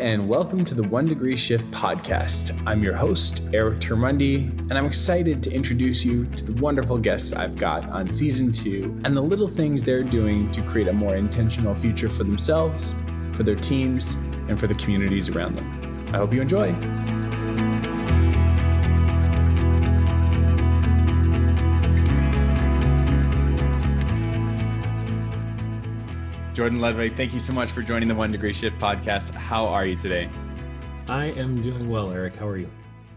and 0.00 0.26
welcome 0.26 0.64
to 0.64 0.74
the 0.74 0.82
One 0.84 1.04
Degree 1.04 1.36
Shift 1.36 1.70
podcast. 1.72 2.58
I'm 2.66 2.82
your 2.82 2.96
host, 2.96 3.46
Eric 3.52 3.80
Termundi, 3.80 4.48
and 4.70 4.72
I'm 4.72 4.86
excited 4.86 5.42
to 5.42 5.52
introduce 5.52 6.06
you 6.06 6.24
to 6.24 6.44
the 6.46 6.54
wonderful 6.62 6.96
guests 6.96 7.34
I've 7.34 7.54
got 7.58 7.86
on 7.90 8.08
season 8.08 8.50
two 8.50 8.98
and 9.04 9.14
the 9.14 9.20
little 9.20 9.46
things 9.46 9.84
they're 9.84 10.02
doing 10.02 10.50
to 10.52 10.62
create 10.62 10.88
a 10.88 10.92
more 10.94 11.16
intentional 11.16 11.74
future 11.74 12.08
for 12.08 12.24
themselves, 12.24 12.96
for 13.32 13.42
their 13.42 13.56
teams, 13.56 14.14
and 14.48 14.58
for 14.58 14.68
the 14.68 14.74
communities 14.76 15.28
around 15.28 15.58
them. 15.58 16.06
I 16.14 16.16
hope 16.16 16.32
you 16.32 16.40
enjoy. 16.40 16.74
Jordan 26.60 26.78
Ludwig, 26.78 27.16
thank 27.16 27.32
you 27.32 27.40
so 27.40 27.54
much 27.54 27.70
for 27.70 27.80
joining 27.80 28.06
the 28.06 28.14
One 28.14 28.30
Degree 28.30 28.52
Shift 28.52 28.78
podcast. 28.78 29.30
How 29.30 29.66
are 29.66 29.86
you 29.86 29.96
today? 29.96 30.28
I 31.08 31.30
am 31.30 31.62
doing 31.62 31.88
well, 31.88 32.10
Eric. 32.10 32.36
How 32.36 32.46
are 32.46 32.58
you? 32.58 32.70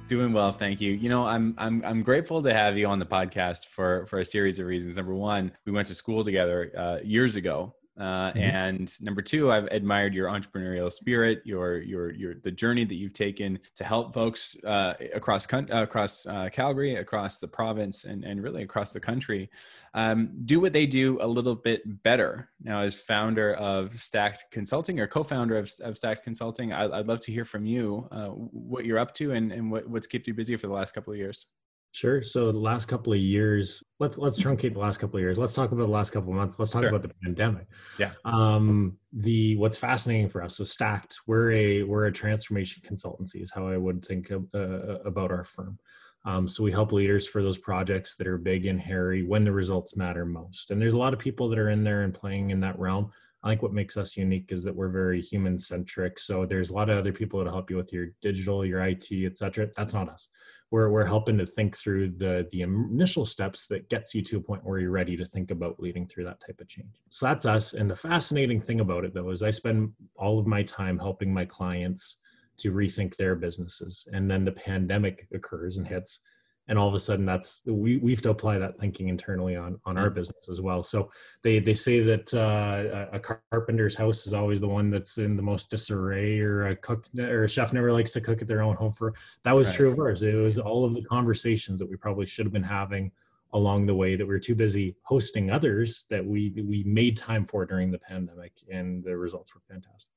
Doing 0.08 0.32
well, 0.32 0.54
thank 0.54 0.80
you. 0.80 0.94
You 0.94 1.10
know, 1.10 1.26
I'm 1.26 1.54
I'm 1.58 1.84
I'm 1.84 2.04
grateful 2.04 2.42
to 2.42 2.54
have 2.54 2.78
you 2.78 2.88
on 2.88 3.00
the 3.00 3.06
podcast 3.06 3.68
for 3.68 4.06
for 4.06 4.20
a 4.20 4.26
series 4.26 4.60
of 4.60 4.66
reasons. 4.66 4.96
Number 4.96 5.14
one, 5.14 5.52
we 5.66 5.74
went 5.74 5.90
to 5.90 5.94
school 5.94 6.24
together 6.24 6.72
uh, 6.78 6.98
years 7.04 7.36
ago, 7.36 7.76
uh, 8.00 8.32
mm-hmm. 8.32 8.40
And 8.40 9.02
number 9.02 9.22
two, 9.22 9.52
I've 9.52 9.66
admired 9.66 10.16
your 10.16 10.28
entrepreneurial 10.28 10.92
spirit, 10.92 11.42
your 11.46 11.78
your 11.78 12.12
your 12.12 12.34
the 12.36 12.50
journey 12.50 12.86
that 12.86 12.96
you've 12.96 13.14
taken 13.14 13.60
to 13.76 13.84
help 13.84 14.16
folks 14.16 14.56
uh, 14.64 14.94
across 15.14 15.52
uh, 15.54 15.64
across 15.70 16.26
uh, 16.26 16.50
Calgary, 16.52 16.96
across 16.96 17.38
the 17.38 17.48
province, 17.48 18.06
and 18.06 18.24
and 18.24 18.42
really 18.42 18.64
across 18.64 18.94
the 18.94 19.00
country, 19.00 19.48
um, 19.94 20.32
do 20.46 20.60
what 20.60 20.74
they 20.74 20.88
do 20.88 21.20
a 21.22 21.28
little 21.28 21.56
bit 21.56 21.82
better. 22.02 22.50
Now, 22.64 22.82
as 22.82 22.96
founder 22.96 23.54
of 23.56 23.92
Stackd 23.92 24.40
Consulting 24.50 25.00
or 25.00 25.06
co-founder 25.06 25.58
of, 25.58 25.72
of 25.82 25.94
Stackd 25.94 26.23
Consulting, 26.23 26.73
I, 26.73 26.88
would 26.88 27.08
love 27.08 27.20
to 27.22 27.32
hear 27.32 27.45
from 27.45 27.64
you 27.64 28.08
uh, 28.12 28.30
what 28.30 28.86
you're 28.86 29.00
up 29.00 29.14
to 29.16 29.34
and 29.34 29.52
and 29.52 29.72
what, 29.72 29.88
what's 29.88 30.08
kept 30.08 30.26
you 30.26 30.34
busy 30.34 30.56
for 30.56 30.66
the 30.66 30.73
last 30.73 30.95
couple 30.95 31.14
of 31.14 31.20
years. 31.20 31.45
Sure. 31.94 32.23
So 32.23 32.52
the 32.52 32.58
last 32.58 32.88
couple 32.88 33.13
of 33.13 33.19
years, 33.19 33.83
let's 33.99 34.17
let's 34.17 34.41
truncate 34.41 34.73
the 34.73 34.80
last 34.80 34.97
couple 34.97 35.17
of 35.17 35.22
years. 35.22 35.38
Let's 35.38 35.53
talk 35.53 35.72
about 35.72 35.86
the 35.86 35.91
last 35.91 36.09
couple 36.09 36.31
of 36.31 36.36
months. 36.36 36.58
Let's 36.58 36.72
talk 36.72 36.81
sure. 36.81 36.89
about 36.89 37.03
the 37.03 37.13
pandemic. 37.23 37.67
Yeah. 37.99 38.13
Um, 38.25 38.97
the 39.13 39.55
what's 39.58 39.77
fascinating 39.77 40.27
for 40.27 40.41
us. 40.41 40.58
So 40.58 40.64
stackd, 40.64 41.17
we're 41.27 41.52
a 41.52 41.83
we're 41.83 42.08
a 42.08 42.11
transformation 42.11 42.81
consultancy 42.83 43.44
is 43.44 43.52
how 43.52 43.67
I 43.67 43.77
would 43.77 44.03
think 44.03 44.31
of, 44.31 44.47
uh, 44.55 45.02
about 45.05 45.30
our 45.30 45.44
firm. 45.44 45.77
Um, 46.25 46.47
so 46.47 46.64
we 46.64 46.71
help 46.71 46.94
leaders 46.94 47.27
for 47.27 47.44
those 47.44 47.59
projects 47.59 48.16
that 48.16 48.25
are 48.25 48.39
big 48.39 48.66
and 48.66 48.81
hairy 48.81 49.21
when 49.21 49.44
the 49.44 49.52
results 49.52 49.95
matter 49.95 50.25
most. 50.25 50.71
And 50.71 50.81
there's 50.81 50.94
a 50.94 50.97
lot 50.97 51.14
of 51.14 51.19
people 51.19 51.47
that 51.49 51.59
are 51.59 51.69
in 51.69 51.83
there 51.83 52.02
and 52.02 52.14
playing 52.14 52.49
in 52.49 52.59
that 52.61 52.80
realm. 52.80 53.11
I 53.44 53.49
think 53.49 53.61
what 53.61 53.73
makes 53.73 53.97
us 53.97 54.17
unique 54.17 54.52
is 54.52 54.64
that 54.64 54.75
we're 54.75 54.89
very 54.89 55.21
human 55.21 55.59
centric. 55.59 56.17
So 56.17 56.45
there's 56.45 56.69
a 56.69 56.73
lot 56.73 56.89
of 56.89 56.97
other 56.97 57.11
people 57.11 57.44
that 57.44 57.52
help 57.52 57.69
you 57.69 57.75
with 57.75 57.94
your 57.94 58.08
digital, 58.21 58.66
your 58.66 58.83
IT, 58.83 59.11
etc. 59.11 59.69
That's 59.75 59.94
not 59.94 60.09
us. 60.09 60.30
We're 60.74 60.90
we're 60.90 61.06
helping 61.06 61.38
to 61.38 61.46
think 61.46 61.78
through 61.78 62.16
the 62.18 62.50
the 62.52 62.64
initial 62.64 63.28
steps 63.28 63.68
that 63.68 63.92
gets 63.92 64.16
you 64.16 64.24
to 64.24 64.38
a 64.38 64.42
point 64.42 64.66
where 64.66 64.80
you're 64.80 64.90
ready 64.90 65.16
to 65.16 65.24
think 65.24 65.52
about 65.52 65.80
leading 65.80 66.08
through 66.08 66.24
that 66.24 66.42
type 66.44 66.60
of 66.60 66.68
change. 66.68 66.96
So 67.12 67.28
that's 67.28 67.46
us. 67.46 67.74
And 67.74 67.88
the 67.88 67.96
fascinating 67.96 68.60
thing 68.60 68.80
about 68.80 69.06
it 69.06 69.14
though 69.14 69.30
is 69.30 69.44
I 69.44 69.52
spend 69.52 69.92
all 70.16 70.40
of 70.40 70.48
my 70.48 70.64
time 70.64 70.98
helping 70.98 71.32
my 71.32 71.46
clients 71.46 72.18
to 72.58 72.72
rethink 72.72 73.16
their 73.16 73.36
businesses. 73.36 74.08
And 74.14 74.30
then 74.30 74.44
the 74.44 74.52
pandemic 74.52 75.28
occurs 75.32 75.78
and 75.78 75.88
hits 75.88 76.22
and 76.67 76.80
all 76.80 76.88
of 76.88 76.94
a 76.94 77.00
sudden 77.00 77.25
that's 77.25 77.61
we, 77.66 77.97
we 77.97 78.11
have 78.11 78.22
to 78.22 78.30
apply 78.30 78.58
that 78.58 78.80
thinking 78.80 79.09
internally 79.09 79.56
on 79.56 79.80
on 79.86 79.97
our 79.97 80.09
mm. 80.09 80.14
business 80.14 80.47
as 80.50 80.61
well 80.61 80.83
so 80.83 81.11
they 81.44 81.59
they 81.59 81.73
say 81.73 82.00
that 82.02 82.33
uh, 82.33 83.08
a 83.11 83.20
carpenter's 83.20 83.95
house 83.95 84.25
is 84.25 84.33
always 84.33 84.59
the 84.59 84.67
one 84.67 84.89
that's 84.89 85.17
in 85.17 85.36
the 85.36 85.42
most 85.42 85.70
disarray 85.70 86.39
or 86.39 86.67
a 86.67 86.75
cook 86.75 87.05
or 87.17 87.44
a 87.44 87.50
chef 87.50 87.73
never 87.73 87.92
likes 87.92 88.11
to 88.11 88.22
cook 88.22 88.42
at 88.42 88.47
their 88.47 88.61
own 88.61 88.75
home 88.75 88.93
for 88.93 89.14
that 89.43 89.52
was 89.52 89.67
right. 89.67 89.76
true 89.76 89.92
of 89.92 89.99
ours 89.99 90.23
it 90.23 90.36
was 90.36 90.58
all 90.58 90.86
of 90.86 90.93
the 90.93 91.04
conversations 91.04 91.80
that 91.80 91.89
we 91.89 91.95
probably 91.95 92.26
should 92.26 92.45
have 92.45 92.54
been 92.54 92.64
having 92.64 93.11
along 93.54 93.86
the 93.86 93.93
way 93.93 94.15
that 94.15 94.26
we 94.26 94.33
were 94.33 94.39
too 94.39 94.55
busy 94.55 94.95
hosting 95.04 95.52
others 95.52 96.05
that 96.09 96.26
we 96.26 96.54
we 96.65 96.83
made 96.86 97.17
time 97.17 97.45
for 97.45 97.65
during 97.65 97.92
the 97.92 97.99
pandemic 97.99 98.54
and 98.71 99.04
the 99.04 99.15
results 99.15 99.54
were 99.54 99.61
fantastic 99.70 100.09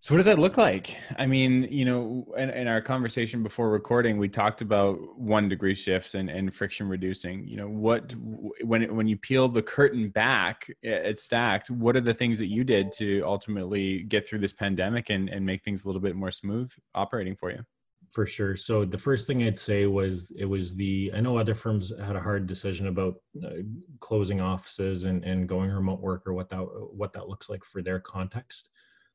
so 0.00 0.14
what 0.14 0.18
does 0.18 0.26
that 0.26 0.38
look 0.38 0.56
like? 0.56 0.96
I 1.18 1.26
mean, 1.26 1.64
you 1.70 1.84
know, 1.84 2.26
in, 2.36 2.50
in, 2.50 2.68
our 2.68 2.80
conversation 2.80 3.42
before 3.42 3.70
recording, 3.70 4.18
we 4.18 4.28
talked 4.28 4.60
about 4.60 5.18
one 5.18 5.48
degree 5.48 5.74
shifts 5.74 6.14
and, 6.14 6.28
and 6.28 6.54
friction 6.54 6.88
reducing. 6.88 7.46
You 7.48 7.56
know, 7.56 7.68
what 7.68 8.14
when 8.62 8.94
when 8.94 9.08
you 9.08 9.16
peel 9.16 9.48
the 9.48 9.62
curtain 9.62 10.10
back 10.10 10.68
at 10.84 11.16
Stackd, 11.16 11.70
what 11.70 11.96
are 11.96 12.00
the 12.00 12.14
things 12.14 12.38
that 12.38 12.46
you 12.46 12.62
did 12.62 12.92
to 12.92 13.22
ultimately 13.22 14.02
get 14.02 14.28
through 14.28 14.40
this 14.40 14.52
pandemic 14.52 15.10
and, 15.10 15.28
and 15.28 15.44
make 15.44 15.64
things 15.64 15.84
a 15.84 15.88
little 15.88 16.02
bit 16.02 16.14
more 16.14 16.30
smooth 16.30 16.70
operating 16.94 17.34
for 17.34 17.50
you? 17.50 17.64
For 18.10 18.26
sure. 18.26 18.54
So 18.54 18.84
the 18.84 18.98
first 18.98 19.26
thing 19.26 19.42
I'd 19.42 19.58
say 19.58 19.86
was 19.86 20.30
it 20.38 20.44
was 20.44 20.76
the 20.76 21.10
I 21.14 21.20
know 21.20 21.38
other 21.38 21.54
firms 21.54 21.92
had 21.98 22.16
a 22.16 22.20
hard 22.20 22.46
decision 22.46 22.86
about 22.86 23.14
uh, 23.44 23.62
closing 24.00 24.40
offices 24.40 25.04
and, 25.04 25.24
and 25.24 25.48
going 25.48 25.70
remote 25.70 26.00
work 26.00 26.26
or 26.26 26.34
what 26.34 26.48
that 26.50 26.58
what 26.92 27.12
that 27.14 27.28
looks 27.28 27.48
like 27.50 27.64
for 27.64 27.82
their 27.82 27.98
context 27.98 28.68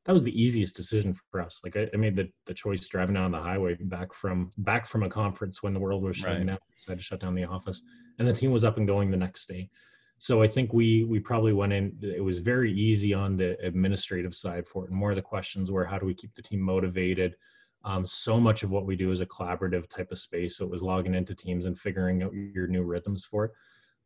that 0.04 0.12
was 0.12 0.22
the 0.22 0.40
easiest 0.42 0.74
decision 0.74 1.14
for 1.30 1.40
us. 1.40 1.60
Like 1.62 1.76
I, 1.76 1.88
I, 1.92 1.96
made 1.96 2.16
the, 2.16 2.28
the 2.46 2.54
choice 2.54 2.86
driving 2.88 3.14
down 3.14 3.30
the 3.30 3.40
highway 3.40 3.76
back 3.80 4.12
from 4.12 4.50
back 4.58 4.86
from 4.86 5.04
a 5.04 5.08
conference 5.08 5.62
when 5.62 5.74
the 5.74 5.80
world 5.80 6.02
was 6.02 6.16
shutting 6.16 6.40
right. 6.40 6.46
down. 6.48 6.58
I 6.88 6.92
had 6.92 6.98
to 6.98 7.04
shut 7.04 7.20
down 7.20 7.34
the 7.34 7.44
office, 7.44 7.82
and 8.18 8.26
the 8.26 8.32
team 8.32 8.50
was 8.50 8.64
up 8.64 8.78
and 8.78 8.86
going 8.86 9.10
the 9.10 9.16
next 9.16 9.46
day. 9.46 9.70
So 10.18 10.42
I 10.42 10.48
think 10.48 10.72
we 10.72 11.04
we 11.04 11.20
probably 11.20 11.52
went 11.52 11.72
in. 11.72 11.96
It 12.02 12.22
was 12.22 12.38
very 12.38 12.72
easy 12.72 13.14
on 13.14 13.36
the 13.36 13.56
administrative 13.64 14.34
side 14.34 14.66
for 14.66 14.84
it, 14.84 14.90
and 14.90 14.98
more 14.98 15.10
of 15.10 15.16
the 15.16 15.22
questions 15.22 15.70
were 15.70 15.84
how 15.84 15.98
do 15.98 16.06
we 16.06 16.14
keep 16.14 16.34
the 16.34 16.42
team 16.42 16.60
motivated. 16.60 17.36
Um, 17.84 18.06
so 18.06 18.38
much 18.38 18.62
of 18.62 18.70
what 18.70 18.86
we 18.86 18.94
do 18.94 19.10
is 19.10 19.20
a 19.20 19.26
collaborative 19.26 19.88
type 19.88 20.12
of 20.12 20.18
space. 20.18 20.56
So 20.56 20.64
it 20.64 20.70
was 20.70 20.82
logging 20.82 21.14
into 21.14 21.34
teams 21.34 21.64
and 21.64 21.76
figuring 21.76 22.22
out 22.22 22.32
your 22.32 22.68
new 22.68 22.82
rhythms 22.82 23.24
for 23.24 23.46
it. 23.46 23.50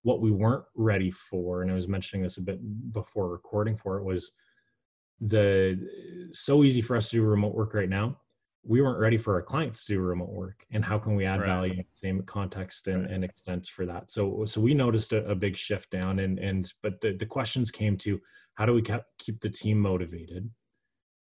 What 0.02 0.22
we 0.22 0.30
weren't 0.30 0.64
ready 0.74 1.10
for, 1.10 1.62
and 1.62 1.70
I 1.70 1.74
was 1.74 1.88
mentioning 1.88 2.22
this 2.22 2.38
a 2.38 2.42
bit 2.42 2.60
before 2.92 3.28
recording 3.28 3.76
for 3.76 3.98
it, 3.98 4.04
was 4.04 4.32
the 5.20 6.28
so 6.32 6.62
easy 6.62 6.82
for 6.82 6.96
us 6.96 7.10
to 7.10 7.16
do 7.16 7.22
remote 7.22 7.54
work 7.54 7.74
right 7.74 7.88
now 7.88 8.16
we 8.68 8.82
weren't 8.82 8.98
ready 8.98 9.16
for 9.16 9.34
our 9.34 9.42
clients 9.42 9.84
to 9.84 9.94
do 9.94 10.00
remote 10.00 10.30
work 10.30 10.66
and 10.72 10.84
how 10.84 10.98
can 10.98 11.14
we 11.14 11.24
add 11.24 11.40
right. 11.40 11.46
value 11.46 11.72
in 11.72 11.78
the 11.78 12.08
same 12.08 12.22
context 12.22 12.88
and, 12.88 13.02
right. 13.02 13.10
and 13.12 13.24
expense 13.24 13.68
for 13.68 13.86
that 13.86 14.10
so 14.10 14.44
so 14.44 14.60
we 14.60 14.74
noticed 14.74 15.12
a, 15.12 15.24
a, 15.26 15.34
big 15.34 15.56
shift 15.56 15.90
down 15.90 16.18
and 16.18 16.38
and 16.38 16.72
but 16.82 17.00
the, 17.00 17.16
the 17.16 17.26
questions 17.26 17.70
came 17.70 17.96
to 17.96 18.20
how 18.54 18.66
do 18.66 18.74
we 18.74 18.82
keep 19.18 19.40
the 19.40 19.48
team 19.48 19.78
motivated 19.78 20.50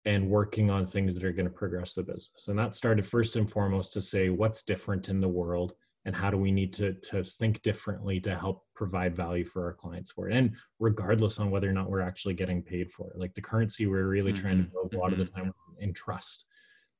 and 0.07 0.29
working 0.29 0.71
on 0.71 0.87
things 0.87 1.15
that 1.15 1.25
are 1.25 1.33
going 1.33 1.47
to 1.47 1.53
progress 1.53 1.95
the 1.95 2.03
business 2.03 2.49
and 2.49 2.59
that 2.59 2.75
started 2.75 3.05
first 3.05 3.37
and 3.37 3.51
foremost 3.51 3.93
to 3.93 4.01
say 4.01 4.29
what's 4.29 4.63
different 4.63 5.09
in 5.09 5.21
the 5.21 5.29
world 5.29 5.75
and 6.05 6.17
how 6.17 6.31
do 6.31 6.37
we 6.37 6.51
need 6.51 6.73
to 6.73 6.95
to 6.95 7.23
think 7.23 7.63
differently 7.63 8.21
to 8.21 8.37
help 8.37 8.64
provide 8.75 9.15
value 9.15 9.45
for 9.45 9.65
our 9.65 9.73
clients 9.73 10.11
for 10.11 10.29
it 10.29 10.37
and 10.37 10.53
regardless 10.79 11.39
on 11.39 11.51
whether 11.51 11.69
or 11.69 11.73
not 11.73 11.89
we're 11.89 12.01
actually 12.01 12.35
getting 12.35 12.63
paid 12.63 12.91
for 12.91 13.11
it 13.11 13.19
like 13.19 13.35
the 13.35 13.41
currency 13.41 13.87
we're 13.87 14.07
really 14.07 14.33
mm-hmm. 14.33 14.43
trying 14.43 14.59
to 14.59 14.65
mm-hmm. 14.65 14.73
build 14.73 14.95
a 14.95 14.99
lot 14.99 15.13
mm-hmm. 15.13 15.21
of 15.21 15.27
the 15.27 15.33
mm-hmm. 15.33 15.45
time 15.45 15.55
in 15.79 15.93
trust 15.93 16.47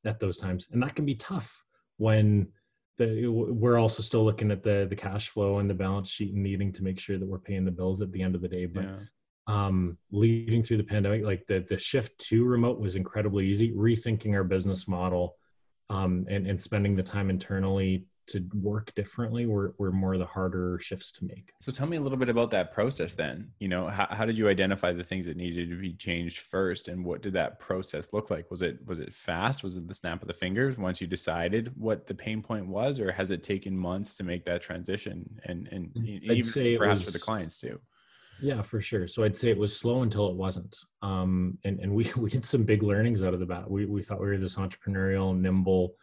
at 0.05 0.21
those 0.21 0.39
times 0.39 0.69
and 0.73 0.83
that 0.83 0.95
can 0.95 1.05
be 1.05 1.15
tough 1.15 1.65
when 1.97 2.47
the 2.99 3.27
we're 3.27 3.79
also 3.79 4.03
still 4.03 4.25
looking 4.25 4.51
at 4.51 4.63
the 4.63 4.87
the 4.89 4.97
cash 4.97 5.29
flow 5.29 5.59
and 5.59 5.69
the 5.69 5.75
balance 5.75 6.09
sheet 6.09 6.35
and 6.35 6.43
needing 6.43 6.73
to 6.73 6.85
make 6.85 6.99
sure 6.99 7.19
that 7.19 7.27
we're 7.27 7.39
paying 7.39 7.65
the 7.65 7.71
bills 7.71 8.01
at 8.01 8.13
the 8.13 8.23
end 8.23 8.35
of 8.35 8.41
the 8.41 8.49
day 8.49 8.67
but 8.67 8.85
yeah. 8.85 8.97
um 9.49 9.99
leading 10.13 10.63
through 10.63 10.77
the 10.77 10.85
pandemic 10.85 11.25
like 11.25 11.45
the 11.49 11.65
the 11.69 11.79
shift 11.79 12.17
to 12.19 12.45
remote 12.45 12.79
was 12.79 12.95
incredibly 12.95 13.47
easy 13.47 13.73
rethinking 13.73 14.35
our 14.35 14.45
business 14.45 14.87
model 14.87 15.37
um 15.91 16.25
and 16.29 16.47
and 16.47 16.63
spending 16.63 16.95
the 16.95 17.03
time 17.03 17.31
internally 17.31 18.07
to 18.27 18.45
work 18.63 18.95
differently 18.95 19.47
were, 19.47 19.75
were 19.79 19.93
more 19.93 20.15
of 20.15 20.21
the 20.21 20.27
harder 20.27 20.79
shifts 20.81 21.13
to 21.13 21.25
make. 21.25 21.53
So 21.61 21.73
tell 21.73 21.87
me 21.87 21.97
a 21.97 22.01
little 22.01 22.19
bit 22.19 22.29
about 22.29 22.51
that 22.53 22.73
process 22.73 23.15
then. 23.15 23.51
You 23.59 23.69
know, 23.69 23.89
how, 23.89 24.07
how 24.11 24.25
did 24.25 24.39
you 24.39 24.49
identify 24.49 24.93
the 24.93 25.05
things 25.05 25.27
that 25.27 25.37
needed 25.37 25.71
to 25.71 25.77
be 25.77 25.95
changed 25.95 26.39
first 26.39 26.89
and 26.89 27.05
what 27.05 27.23
did 27.23 27.33
that 27.35 27.59
process 27.59 28.13
look 28.13 28.31
like? 28.31 28.51
Was 28.51 28.63
it 28.63 28.79
was 28.87 28.99
it 28.99 29.13
fast? 29.13 29.63
Was 29.63 29.77
it 29.77 29.87
the 29.87 29.95
snap 29.95 30.23
of 30.23 30.29
the 30.29 30.35
fingers 30.35 30.79
once 30.79 31.01
you 31.01 31.07
decided 31.07 31.73
what 31.77 32.07
the 32.07 32.15
pain 32.15 32.43
point 32.43 32.67
was 32.67 32.99
or 33.01 33.13
has 33.13 33.31
it 33.31 33.43
taken 33.43 33.77
months 33.77 34.15
to 34.17 34.25
make 34.25 34.45
that 34.47 34.63
transition 34.63 35.29
and 35.45 35.69
and 35.71 35.89
mm, 35.95 36.31
I'd 36.31 36.39
even 36.39 36.79
perhaps 36.79 37.01
was, 37.01 37.05
for 37.05 37.11
the 37.11 37.19
clients 37.19 37.59
too? 37.59 37.81
Yeah, 38.41 38.63
for 38.63 38.81
sure. 38.81 39.07
So 39.07 39.25
I'd 39.25 39.37
say 39.37 39.51
it 39.51 39.59
was 39.59 39.77
slow 39.77 40.03
until 40.03 40.29
it 40.29 40.37
wasn't. 40.37 40.77
Um, 41.03 41.59
and, 41.65 41.79
and 41.81 41.93
we, 41.93 42.11
we 42.17 42.31
had 42.31 42.45
some 42.45 42.65
big 42.65 42.83
learnings 42.83 43.23
out 43.23 43.35
of 43.35 43.41
the 43.41 43.47
bat. 43.47 43.71
We, 43.71 43.87
we 43.87 44.03
thought 44.03 44.21
we 44.21 44.27
were 44.27 44.39
this 44.39 44.57
entrepreneurial, 44.57 45.37
nimble, 45.39 45.95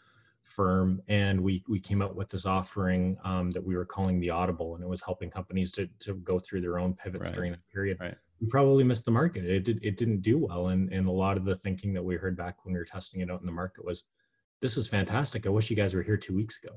firm 0.43 1.01
and 1.07 1.39
we 1.39 1.63
we 1.67 1.79
came 1.79 2.01
up 2.01 2.15
with 2.15 2.29
this 2.29 2.45
offering 2.45 3.17
um, 3.23 3.51
that 3.51 3.63
we 3.63 3.75
were 3.75 3.85
calling 3.85 4.19
the 4.19 4.29
audible 4.29 4.75
and 4.75 4.83
it 4.83 4.87
was 4.87 5.01
helping 5.01 5.29
companies 5.29 5.71
to 5.71 5.87
to 5.99 6.15
go 6.15 6.39
through 6.39 6.61
their 6.61 6.79
own 6.79 6.93
pivots 6.93 7.25
right. 7.25 7.33
during 7.33 7.51
that 7.51 7.67
period. 7.71 7.97
Right. 7.99 8.15
we 8.39 8.47
probably 8.47 8.83
missed 8.83 9.05
the 9.05 9.11
market. 9.11 9.45
It 9.45 9.63
did 9.63 9.79
it 9.83 9.97
didn't 9.97 10.21
do 10.21 10.37
well 10.37 10.67
and 10.67 10.91
and 10.91 11.07
a 11.07 11.11
lot 11.11 11.37
of 11.37 11.45
the 11.45 11.55
thinking 11.55 11.93
that 11.93 12.03
we 12.03 12.15
heard 12.15 12.35
back 12.35 12.63
when 12.63 12.73
we 12.73 12.79
were 12.79 12.85
testing 12.85 13.21
it 13.21 13.31
out 13.31 13.39
in 13.39 13.45
the 13.45 13.51
market 13.51 13.85
was 13.85 14.03
this 14.61 14.77
is 14.77 14.87
fantastic. 14.87 15.45
I 15.45 15.49
wish 15.49 15.69
you 15.69 15.75
guys 15.75 15.95
were 15.95 16.03
here 16.03 16.17
two 16.17 16.35
weeks 16.35 16.59
ago. 16.63 16.75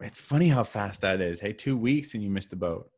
It's 0.00 0.20
funny 0.20 0.48
how 0.48 0.64
fast 0.64 1.00
that 1.00 1.20
is 1.20 1.40
hey? 1.40 1.52
Two 1.52 1.76
weeks 1.76 2.14
and 2.14 2.22
you 2.22 2.30
missed 2.30 2.50
the 2.50 2.56
boat. 2.56 2.90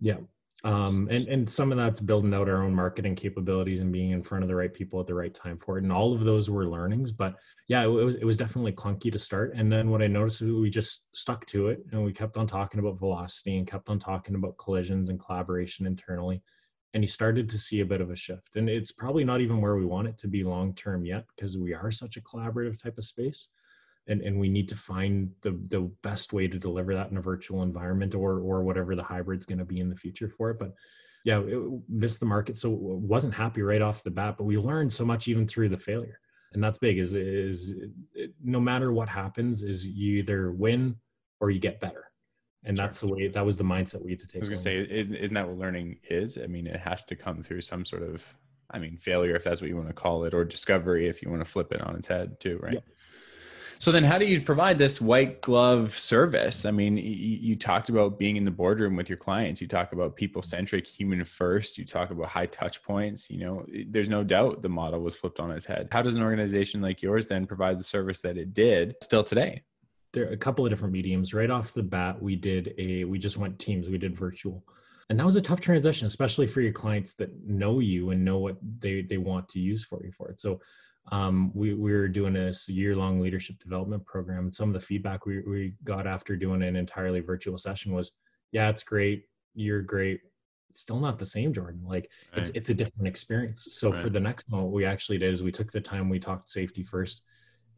Yeah 0.00 0.18
um, 0.64 1.06
and 1.10 1.28
and 1.28 1.48
some 1.48 1.70
of 1.70 1.78
that's 1.78 2.00
building 2.00 2.32
out 2.32 2.48
our 2.48 2.62
own 2.62 2.74
marketing 2.74 3.14
capabilities 3.14 3.80
and 3.80 3.92
being 3.92 4.10
in 4.10 4.22
front 4.22 4.42
of 4.42 4.48
the 4.48 4.54
right 4.54 4.72
people 4.72 4.98
at 5.00 5.06
the 5.06 5.14
right 5.14 5.34
time 5.34 5.58
for 5.58 5.76
it 5.76 5.84
and 5.84 5.92
all 5.92 6.14
of 6.14 6.24
those 6.24 6.48
were 6.48 6.66
learnings 6.66 7.12
but 7.12 7.36
yeah 7.68 7.82
it 7.82 7.88
was 7.88 8.14
it 8.16 8.24
was 8.24 8.38
definitely 8.38 8.72
clunky 8.72 9.12
to 9.12 9.18
start 9.18 9.52
and 9.54 9.70
then 9.70 9.90
what 9.90 10.02
i 10.02 10.06
noticed 10.06 10.40
is 10.40 10.50
we 10.50 10.70
just 10.70 11.04
stuck 11.14 11.44
to 11.46 11.68
it 11.68 11.84
and 11.92 12.02
we 12.02 12.12
kept 12.12 12.36
on 12.36 12.46
talking 12.46 12.80
about 12.80 12.98
velocity 12.98 13.58
and 13.58 13.66
kept 13.66 13.90
on 13.90 13.98
talking 13.98 14.34
about 14.34 14.56
collisions 14.56 15.10
and 15.10 15.20
collaboration 15.20 15.86
internally 15.86 16.42
and 16.94 17.04
you 17.04 17.08
started 17.08 17.50
to 17.50 17.58
see 17.58 17.80
a 17.80 17.86
bit 17.86 18.00
of 18.00 18.10
a 18.10 18.16
shift 18.16 18.56
and 18.56 18.70
it's 18.70 18.92
probably 18.92 19.24
not 19.24 19.42
even 19.42 19.60
where 19.60 19.76
we 19.76 19.84
want 19.84 20.08
it 20.08 20.16
to 20.16 20.28
be 20.28 20.42
long 20.42 20.72
term 20.74 21.04
yet 21.04 21.26
because 21.36 21.58
we 21.58 21.74
are 21.74 21.90
such 21.90 22.16
a 22.16 22.22
collaborative 22.22 22.80
type 22.82 22.96
of 22.96 23.04
space 23.04 23.48
and, 24.08 24.22
and 24.22 24.38
we 24.38 24.48
need 24.48 24.68
to 24.68 24.76
find 24.76 25.30
the, 25.42 25.58
the 25.68 25.90
best 26.02 26.32
way 26.32 26.46
to 26.46 26.58
deliver 26.58 26.94
that 26.94 27.10
in 27.10 27.16
a 27.16 27.22
virtual 27.22 27.62
environment 27.62 28.14
or 28.14 28.38
or 28.40 28.62
whatever 28.62 28.94
the 28.94 29.02
hybrid's 29.02 29.46
going 29.46 29.58
to 29.58 29.64
be 29.64 29.80
in 29.80 29.88
the 29.88 29.96
future 29.96 30.28
for 30.28 30.50
it 30.50 30.58
but 30.58 30.74
yeah 31.24 31.40
it 31.40 31.58
missed 31.88 32.20
the 32.20 32.26
market 32.26 32.58
so 32.58 32.70
wasn't 32.70 33.32
happy 33.32 33.62
right 33.62 33.82
off 33.82 34.02
the 34.02 34.10
bat 34.10 34.36
but 34.38 34.44
we 34.44 34.56
learned 34.56 34.92
so 34.92 35.04
much 35.04 35.28
even 35.28 35.46
through 35.46 35.68
the 35.68 35.78
failure 35.78 36.20
and 36.52 36.62
that's 36.62 36.78
big 36.78 36.98
is 36.98 37.14
is 37.14 37.74
it, 38.14 38.32
no 38.42 38.60
matter 38.60 38.92
what 38.92 39.08
happens 39.08 39.62
is 39.62 39.84
you 39.84 40.18
either 40.18 40.52
win 40.52 40.96
or 41.40 41.50
you 41.50 41.58
get 41.58 41.80
better 41.80 42.10
and 42.64 42.76
that's 42.76 43.00
the 43.00 43.06
way 43.06 43.28
that 43.28 43.44
was 43.44 43.56
the 43.56 43.64
mindset 43.64 44.02
we 44.02 44.12
had 44.12 44.20
to 44.20 44.26
take 44.26 44.42
i 44.42 44.46
was 44.46 44.48
going 44.48 44.56
to 44.56 44.62
say 44.62 44.98
isn't 44.98 45.34
that 45.34 45.46
what 45.46 45.58
learning 45.58 45.98
is? 46.08 46.38
I 46.42 46.46
mean 46.46 46.66
it 46.66 46.80
has 46.80 47.04
to 47.06 47.16
come 47.16 47.42
through 47.42 47.60
some 47.60 47.84
sort 47.84 48.02
of 48.02 48.24
i 48.70 48.78
mean 48.78 48.96
failure 48.96 49.36
if 49.36 49.44
that's 49.44 49.60
what 49.60 49.68
you 49.68 49.76
want 49.76 49.88
to 49.88 49.94
call 49.94 50.24
it 50.24 50.34
or 50.34 50.44
discovery 50.44 51.08
if 51.08 51.22
you 51.22 51.30
want 51.30 51.44
to 51.44 51.50
flip 51.50 51.72
it 51.72 51.80
on 51.80 51.96
its 51.96 52.08
head 52.08 52.40
too 52.40 52.58
right? 52.62 52.74
Yeah. 52.74 52.80
So 53.78 53.92
then, 53.92 54.04
how 54.04 54.18
do 54.18 54.26
you 54.26 54.40
provide 54.40 54.78
this 54.78 55.00
white 55.00 55.40
glove 55.42 55.98
service? 55.98 56.64
I 56.64 56.70
mean, 56.70 56.96
you, 56.96 57.56
talked 57.56 57.88
about 57.88 58.18
being 58.18 58.36
in 58.36 58.44
the 58.44 58.50
boardroom 58.50 58.96
with 58.96 59.08
your 59.08 59.18
clients. 59.18 59.60
You 59.60 59.68
talk 59.68 59.92
about 59.92 60.16
people 60.16 60.42
centric, 60.42 60.86
human 60.86 61.24
first. 61.24 61.78
You 61.78 61.84
talk 61.84 62.10
about 62.10 62.28
high 62.28 62.46
touch 62.46 62.82
points. 62.82 63.30
You 63.30 63.40
know, 63.40 63.66
there's 63.88 64.08
no 64.08 64.24
doubt 64.24 64.62
the 64.62 64.68
model 64.68 65.00
was 65.00 65.16
flipped 65.16 65.40
on 65.40 65.50
its 65.50 65.66
head. 65.66 65.88
How 65.90 66.02
does 66.02 66.16
an 66.16 66.22
organization 66.22 66.80
like 66.80 67.02
yours 67.02 67.26
then 67.26 67.46
provide 67.46 67.78
the 67.78 67.84
service 67.84 68.20
that 68.20 68.36
it 68.36 68.54
did 68.54 68.94
still 69.02 69.24
today? 69.24 69.62
There 70.12 70.28
are 70.28 70.32
a 70.32 70.36
couple 70.36 70.64
of 70.64 70.70
different 70.70 70.92
mediums. 70.92 71.34
Right 71.34 71.50
off 71.50 71.74
the 71.74 71.82
bat, 71.82 72.20
we 72.20 72.36
did 72.36 72.74
a 72.78 73.04
we 73.04 73.18
just 73.18 73.36
went 73.36 73.58
teams. 73.58 73.88
We 73.88 73.98
did 73.98 74.16
virtual 74.16 74.64
and 75.08 75.18
that 75.18 75.26
was 75.26 75.36
a 75.36 75.40
tough 75.40 75.60
transition 75.60 76.06
especially 76.06 76.46
for 76.46 76.60
your 76.60 76.72
clients 76.72 77.14
that 77.14 77.30
know 77.44 77.78
you 77.78 78.10
and 78.10 78.24
know 78.24 78.38
what 78.38 78.56
they 78.80 79.02
they 79.02 79.18
want 79.18 79.48
to 79.48 79.60
use 79.60 79.84
for 79.84 80.04
you 80.04 80.10
for 80.10 80.28
it 80.28 80.40
so 80.40 80.60
um, 81.12 81.52
we, 81.54 81.74
we 81.74 81.92
were 81.92 82.08
doing 82.08 82.32
this 82.32 82.68
year-long 82.68 83.20
leadership 83.20 83.58
development 83.60 84.04
program 84.04 84.44
and 84.44 84.54
some 84.54 84.68
of 84.68 84.74
the 84.74 84.86
feedback 84.86 85.26
we, 85.26 85.40
we 85.42 85.74
got 85.84 86.06
after 86.06 86.36
doing 86.36 86.62
an 86.62 86.76
entirely 86.76 87.20
virtual 87.20 87.56
session 87.58 87.92
was 87.92 88.12
yeah 88.52 88.68
it's 88.68 88.82
great 88.82 89.24
you're 89.54 89.82
great 89.82 90.20
it's 90.70 90.80
still 90.80 91.00
not 91.00 91.18
the 91.18 91.26
same 91.26 91.52
jordan 91.52 91.80
like 91.84 92.10
right. 92.32 92.42
it's, 92.42 92.50
it's 92.54 92.70
a 92.70 92.74
different 92.74 93.06
experience 93.06 93.68
so 93.70 93.92
right. 93.92 94.02
for 94.02 94.10
the 94.10 94.20
next 94.20 94.48
one 94.48 94.62
what 94.62 94.72
we 94.72 94.84
actually 94.84 95.18
did 95.18 95.32
is 95.32 95.42
we 95.42 95.52
took 95.52 95.70
the 95.72 95.80
time 95.80 96.08
we 96.08 96.18
talked 96.18 96.50
safety 96.50 96.82
first 96.82 97.22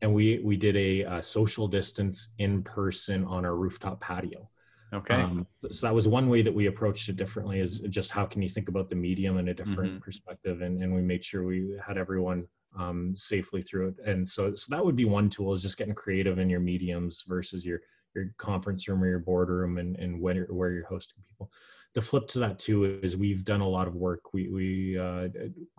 and 0.01 0.13
we 0.13 0.41
we 0.45 0.57
did 0.57 0.77
a, 0.77 1.03
a 1.03 1.23
social 1.23 1.69
distance 1.69 2.31
in 2.39 2.63
person 2.63 3.25
on 3.25 3.45
our 3.45 3.57
rooftop 3.57 4.01
patio 4.01 4.49
okay 4.95 5.15
um, 5.15 5.47
so 5.71 5.87
that 5.87 5.95
was 5.95 6.09
one 6.09 6.29
way 6.29 6.41
that 6.41 6.55
we 6.55 6.67
approached 6.67 7.09
it 7.09 7.17
differently 7.17 7.61
is 7.61 7.81
just 7.91 8.11
how 8.11 8.25
can 8.25 8.41
you 8.41 8.49
think 8.49 8.69
about 8.69 8.89
the 8.89 8.97
medium 8.97 9.37
in 9.37 9.49
a 9.49 9.55
different 9.55 9.93
mm-hmm. 9.93 9.99
perspective 9.99 10.63
and, 10.63 10.83
and 10.83 10.95
we 10.95 11.03
made 11.03 11.23
sure 11.23 11.45
we 11.45 11.77
had 11.87 11.99
everyone 11.99 12.47
um, 12.79 13.15
safely 13.17 13.63
through 13.63 13.89
it. 13.89 13.97
And 14.07 14.29
so, 14.29 14.55
so 14.55 14.67
that 14.71 14.85
would 14.85 14.97
be 14.97 15.05
one 15.05 15.29
tool 15.29 15.53
is 15.53 15.63
just 15.63 15.79
getting 15.79 15.95
creative 15.95 16.39
in 16.39 16.49
your 16.49 16.61
mediums 16.61 17.25
versus 17.27 17.65
your 17.65 17.81
your 18.15 18.35
conference 18.39 18.89
room 18.89 19.03
or 19.03 19.09
your 19.09 19.19
boardroom 19.19 19.79
and, 19.79 19.97
and 19.97 20.21
where, 20.21 20.47
where 20.47 20.71
you're 20.71 20.87
hosting 20.87 21.23
people. 21.29 21.51
The 21.95 22.03
flip 22.03 22.29
to 22.29 22.39
that 22.41 22.59
too 22.59 23.01
is 23.03 23.17
we've 23.17 23.45
done 23.45 23.61
a 23.61 23.69
lot 23.69 23.89
of 23.89 23.95
work. 23.95 24.33
We, 24.33 24.49
we 24.49 24.99
uh, 24.99 25.29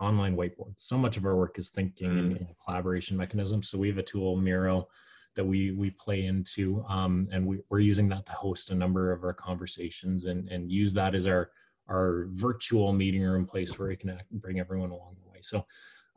online 0.00 0.36
whiteboard. 0.36 0.74
So 0.76 0.98
much 0.98 1.16
of 1.16 1.24
our 1.24 1.36
work 1.36 1.58
is 1.58 1.70
thinking 1.70 2.10
mm. 2.10 2.36
and, 2.36 2.46
collaboration 2.64 3.16
mechanisms. 3.16 3.68
So 3.68 3.78
we 3.78 3.88
have 3.88 3.98
a 3.98 4.02
tool, 4.02 4.36
Miro, 4.36 4.88
that 5.36 5.44
we 5.44 5.72
we 5.72 5.90
play 5.90 6.26
into, 6.26 6.84
um, 6.88 7.28
and 7.32 7.46
we, 7.46 7.58
we're 7.70 7.80
using 7.80 8.08
that 8.08 8.26
to 8.26 8.32
host 8.32 8.70
a 8.70 8.74
number 8.74 9.12
of 9.12 9.22
our 9.22 9.32
conversations 9.32 10.24
and 10.24 10.48
and 10.48 10.70
use 10.70 10.92
that 10.94 11.14
as 11.14 11.26
our 11.26 11.50
our 11.88 12.26
virtual 12.30 12.92
meeting 12.92 13.22
room 13.22 13.46
place 13.46 13.78
where 13.78 13.88
we 13.88 13.96
can 13.96 14.20
bring 14.32 14.60
everyone 14.60 14.90
along 14.90 15.16
the 15.22 15.30
way. 15.30 15.38
So 15.42 15.64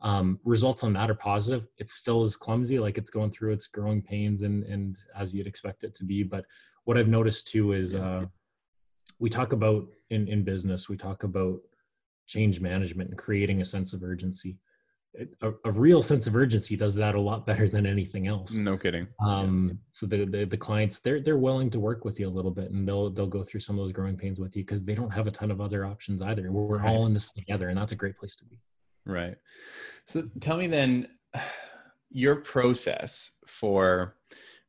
um, 0.04 0.38
results 0.44 0.84
on 0.84 0.92
that 0.92 1.10
are 1.10 1.14
positive. 1.14 1.66
It 1.78 1.90
still 1.90 2.22
is 2.22 2.36
clumsy, 2.36 2.78
like 2.78 2.98
it's 2.98 3.10
going 3.10 3.30
through 3.32 3.54
its 3.54 3.66
growing 3.66 4.02
pains 4.02 4.42
and 4.42 4.62
and 4.64 4.98
as 5.18 5.34
you'd 5.34 5.46
expect 5.46 5.82
it 5.82 5.94
to 5.96 6.04
be. 6.04 6.22
But 6.22 6.44
what 6.84 6.98
I've 6.98 7.08
noticed 7.08 7.48
too 7.48 7.72
is 7.72 7.94
uh, 7.94 8.26
we 9.18 9.30
talk 9.30 9.52
about 9.52 9.86
in 10.10 10.28
in 10.28 10.44
business, 10.44 10.90
we 10.90 10.98
talk 10.98 11.24
about 11.24 11.58
change 12.26 12.60
management 12.60 13.10
and 13.10 13.18
creating 13.18 13.62
a 13.62 13.64
sense 13.64 13.94
of 13.94 14.02
urgency. 14.02 14.58
a, 15.42 15.52
a, 15.64 15.70
real 15.70 16.02
sense 16.02 16.26
of 16.26 16.34
urgency 16.34 16.74
does 16.74 16.94
that 16.94 17.14
a 17.14 17.20
lot 17.20 17.46
better 17.46 17.68
than 17.68 17.86
anything 17.86 18.26
else. 18.26 18.52
No 18.54 18.76
kidding. 18.76 19.06
Um, 19.24 19.68
yeah. 19.68 19.74
So 19.90 20.06
the, 20.06 20.24
the, 20.24 20.44
the 20.44 20.56
clients 20.56 21.00
they're 21.00 21.20
they're 21.20 21.38
willing 21.38 21.70
to 21.70 21.80
work 21.80 22.04
with 22.04 22.20
you 22.20 22.28
a 22.28 22.34
little 22.38 22.50
bit, 22.50 22.70
and 22.72 22.86
they'll 22.86 23.08
they'll 23.08 23.26
go 23.38 23.42
through 23.42 23.60
some 23.60 23.78
of 23.78 23.84
those 23.84 23.92
growing 23.92 24.18
pains 24.18 24.38
with 24.38 24.54
you 24.54 24.64
because 24.64 24.84
they 24.84 24.94
don't 24.94 25.12
have 25.12 25.26
a 25.26 25.30
ton 25.30 25.50
of 25.50 25.62
other 25.62 25.86
options 25.86 26.20
either. 26.20 26.52
We're 26.52 26.78
right. 26.78 26.90
all 26.90 27.06
in 27.06 27.14
this 27.14 27.32
together, 27.32 27.70
and 27.70 27.78
that's 27.78 27.92
a 27.92 27.96
great 27.96 28.18
place 28.18 28.36
to 28.36 28.44
be. 28.44 28.60
Right. 29.06 29.36
So 30.04 30.28
tell 30.40 30.56
me 30.56 30.66
then 30.66 31.08
your 32.10 32.36
process 32.36 33.32
for 33.46 34.16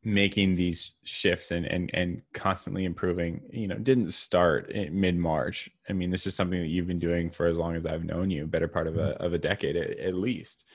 making 0.05 0.53
these 0.53 0.91
shifts 1.03 1.49
and, 1.49 1.65
and, 1.65 1.89
and 1.95 2.21
constantly 2.31 2.85
improving, 2.85 3.41
you 3.49 3.67
know, 3.67 3.75
didn't 3.75 4.13
start 4.13 4.69
in 4.69 4.97
mid 4.97 5.17
March. 5.17 5.67
I 5.89 5.93
mean, 5.93 6.11
this 6.11 6.27
is 6.27 6.35
something 6.35 6.59
that 6.59 6.67
you've 6.67 6.85
been 6.85 6.99
doing 6.99 7.31
for 7.31 7.47
as 7.47 7.57
long 7.57 7.75
as 7.75 7.87
I've 7.87 8.03
known 8.03 8.29
you, 8.29 8.45
better 8.45 8.67
part 8.67 8.85
of 8.85 8.97
a, 8.97 8.99
mm-hmm. 8.99 9.23
of 9.23 9.33
a 9.33 9.39
decade 9.39 9.75
at, 9.75 9.97
at 9.97 10.13
least. 10.13 10.65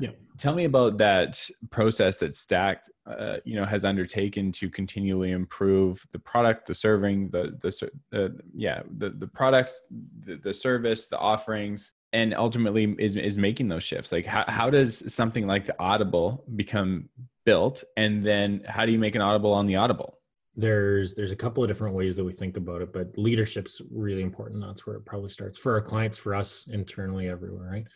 Yeah. 0.00 0.10
Tell 0.38 0.54
me 0.54 0.64
about 0.64 0.96
that 0.98 1.50
process 1.70 2.16
that 2.18 2.32
Stackd, 2.32 2.88
uh, 3.06 3.36
you 3.44 3.56
know, 3.56 3.66
has 3.66 3.84
undertaken 3.84 4.52
to 4.52 4.70
continually 4.70 5.32
improve 5.32 6.06
the 6.12 6.18
product, 6.18 6.66
the 6.66 6.74
serving, 6.74 7.28
the, 7.28 7.58
the, 7.60 7.90
the 8.10 8.40
yeah, 8.54 8.82
the, 8.90 9.10
the 9.10 9.28
products, 9.28 9.86
the, 10.24 10.36
the 10.36 10.54
service, 10.54 11.08
the 11.08 11.18
offerings, 11.18 11.92
and 12.12 12.34
ultimately 12.34 12.94
is 12.98 13.16
is 13.16 13.38
making 13.38 13.68
those 13.68 13.82
shifts? 13.84 14.12
Like 14.12 14.26
how, 14.26 14.44
how 14.48 14.70
does 14.70 15.12
something 15.12 15.46
like 15.46 15.66
the 15.66 15.76
audible 15.78 16.44
become 16.56 17.08
built? 17.44 17.84
And 17.96 18.22
then 18.22 18.62
how 18.66 18.86
do 18.86 18.92
you 18.92 18.98
make 18.98 19.14
an 19.14 19.20
audible 19.20 19.52
on 19.52 19.66
the 19.66 19.76
audible? 19.76 20.18
There's 20.56 21.14
there's 21.14 21.32
a 21.32 21.36
couple 21.36 21.62
of 21.62 21.68
different 21.68 21.94
ways 21.94 22.16
that 22.16 22.24
we 22.24 22.32
think 22.32 22.56
about 22.56 22.82
it 22.82 22.92
but 22.92 23.16
leadership's 23.16 23.80
really 23.90 24.22
important. 24.22 24.62
That's 24.62 24.86
where 24.86 24.96
it 24.96 25.04
probably 25.04 25.30
starts 25.30 25.58
for 25.58 25.74
our 25.74 25.82
clients 25.82 26.18
for 26.18 26.34
us 26.34 26.66
internally 26.68 27.28
everywhere 27.28 27.70
right? 27.70 27.86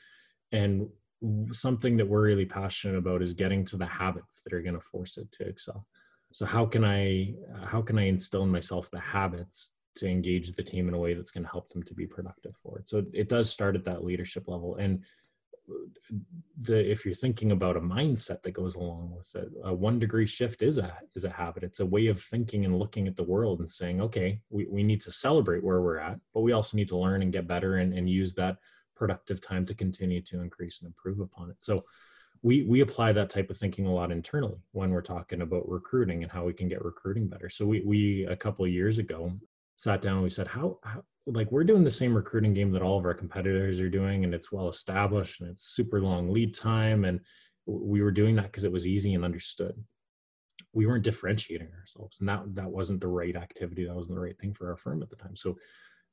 And 0.53 0.89
something 1.53 1.97
that 1.97 2.07
we're 2.07 2.23
really 2.23 2.47
passionate 2.47 2.99
about 2.99 3.23
is 3.23 3.33
getting 3.33 3.65
to 3.65 3.77
the 3.77 3.87
habits 3.87 4.41
that 4.45 4.53
are 4.53 4.63
going 4.63 4.75
to 4.75 4.81
force 4.81 5.17
it 5.17 5.31
to 5.33 5.47
excel. 5.47 5.87
So 6.33 6.47
how 6.47 6.67
can 6.67 6.85
i 6.85 7.35
how 7.65 7.83
can 7.83 7.99
i 7.99 8.07
instill 8.07 8.43
in 8.43 8.51
myself 8.51 8.91
the 8.91 9.01
habits 9.01 9.73
to 9.97 10.07
engage 10.07 10.53
the 10.53 10.63
team 10.63 10.89
in 10.89 10.95
a 10.95 10.99
way 10.99 11.15
that's 11.15 11.31
going 11.31 11.45
to 11.45 11.51
help 11.51 11.69
them 11.71 11.83
to 11.83 11.95
be 11.95 12.07
productive 12.07 12.55
for 12.63 12.79
it. 12.79 12.89
So 12.89 13.05
it 13.13 13.29
does 13.29 13.51
start 13.51 13.77
at 13.77 13.85
that 13.85 14.05
leadership 14.05 14.49
level. 14.49 14.77
And 14.77 15.03
the 16.63 16.91
if 16.91 17.05
you're 17.05 17.15
thinking 17.15 17.53
about 17.53 17.77
a 17.77 17.81
mindset 17.81 18.43
that 18.43 18.53
goes 18.53 18.75
along 18.75 19.15
with 19.17 19.35
it, 19.43 19.51
a 19.65 19.73
one 19.73 19.99
degree 19.99 20.27
shift 20.27 20.63
is 20.63 20.79
a 20.79 20.97
is 21.15 21.25
a 21.25 21.31
habit. 21.31 21.63
It's 21.63 21.81
a 21.81 21.87
way 21.87 22.09
of 22.09 22.21
thinking 22.21 22.65
and 22.65 22.79
looking 22.79 23.07
at 23.07 23.17
the 23.17 23.23
world 23.23 23.61
and 23.61 23.71
saying, 23.71 24.01
okay, 24.01 24.41
we, 24.51 24.67
we 24.67 24.83
need 24.83 25.01
to 25.03 25.11
celebrate 25.11 25.63
where 25.63 25.81
we're 25.81 25.99
at, 25.99 26.19
but 26.35 26.41
we 26.41 26.53
also 26.53 26.77
need 26.77 26.89
to 26.89 26.97
learn 26.97 27.23
and 27.23 27.33
get 27.33 27.47
better 27.47 27.77
and, 27.77 27.95
and 27.95 28.09
use 28.09 28.35
that 28.35 28.57
productive 28.97 29.41
time 29.41 29.65
to 29.67 29.75
continue 29.75 30.21
to 30.23 30.41
increase 30.41 30.81
and 30.81 30.89
improve 30.89 31.21
upon 31.21 31.51
it. 31.51 31.57
So 31.61 31.85
we 32.43 32.65
we 32.65 32.81
apply 32.81 33.13
that 33.13 33.31
type 33.31 33.51
of 33.51 33.57
thinking 33.57 33.87
a 33.87 33.93
lot 33.93 34.13
internally 34.13 34.61
when 34.73 34.91
we're 34.91 35.01
talking 35.01 35.43
about 35.43 35.69
recruiting 35.69 36.23
and 36.23 36.33
how 36.33 36.45
we 36.45 36.53
can 36.53 36.69
get 36.69 36.85
recruiting 36.85 37.29
better. 37.29 37.49
So 37.49 37.65
we 37.67 37.83
we 37.83 38.27
a 38.27 38.37
couple 38.37 38.67
years 38.67 38.99
ago 38.99 39.33
sat 39.83 40.01
down 40.01 40.15
and 40.15 40.23
we 40.23 40.31
said, 40.31 40.47
how, 40.47 40.79
how, 40.85 41.03
like 41.27 41.51
we're 41.51 41.65
doing 41.65 41.83
the 41.83 41.91
same 41.91 42.15
recruiting 42.15 42.55
game 42.55 42.71
that 42.71 42.83
all 42.83 42.99
of 42.99 43.05
our 43.05 43.15
competitors 43.15 43.81
are 43.81 43.91
doing, 43.91 44.23
and 44.23 44.33
it's 44.33 44.53
well 44.53 44.69
established 44.69 45.41
and 45.41 45.51
it's 45.51 45.75
super 45.75 46.01
long 46.01 46.31
lead 46.31 46.55
time. 46.55 47.05
And 47.05 47.19
we 47.67 48.01
were 48.01 48.13
doing 48.13 48.37
that 48.37 48.47
because 48.47 48.63
it 48.63 48.71
was 48.71 48.87
easy 48.87 49.15
and 49.15 49.25
understood. 49.25 49.75
We 50.73 50.87
weren't 50.87 51.05
differentiating 51.05 51.69
ourselves, 51.79 52.19
and 52.21 52.29
that 52.29 52.55
that 52.55 52.71
wasn't 52.71 53.01
the 53.01 53.09
right 53.09 53.35
activity. 53.37 53.85
That 53.85 53.95
wasn't 53.95 54.15
the 54.15 54.21
right 54.21 54.39
thing 54.39 54.55
for 54.55 54.71
our 54.71 54.77
firm 54.77 55.03
at 55.03 55.11
the 55.11 55.17
time. 55.17 55.35
So 55.35 55.57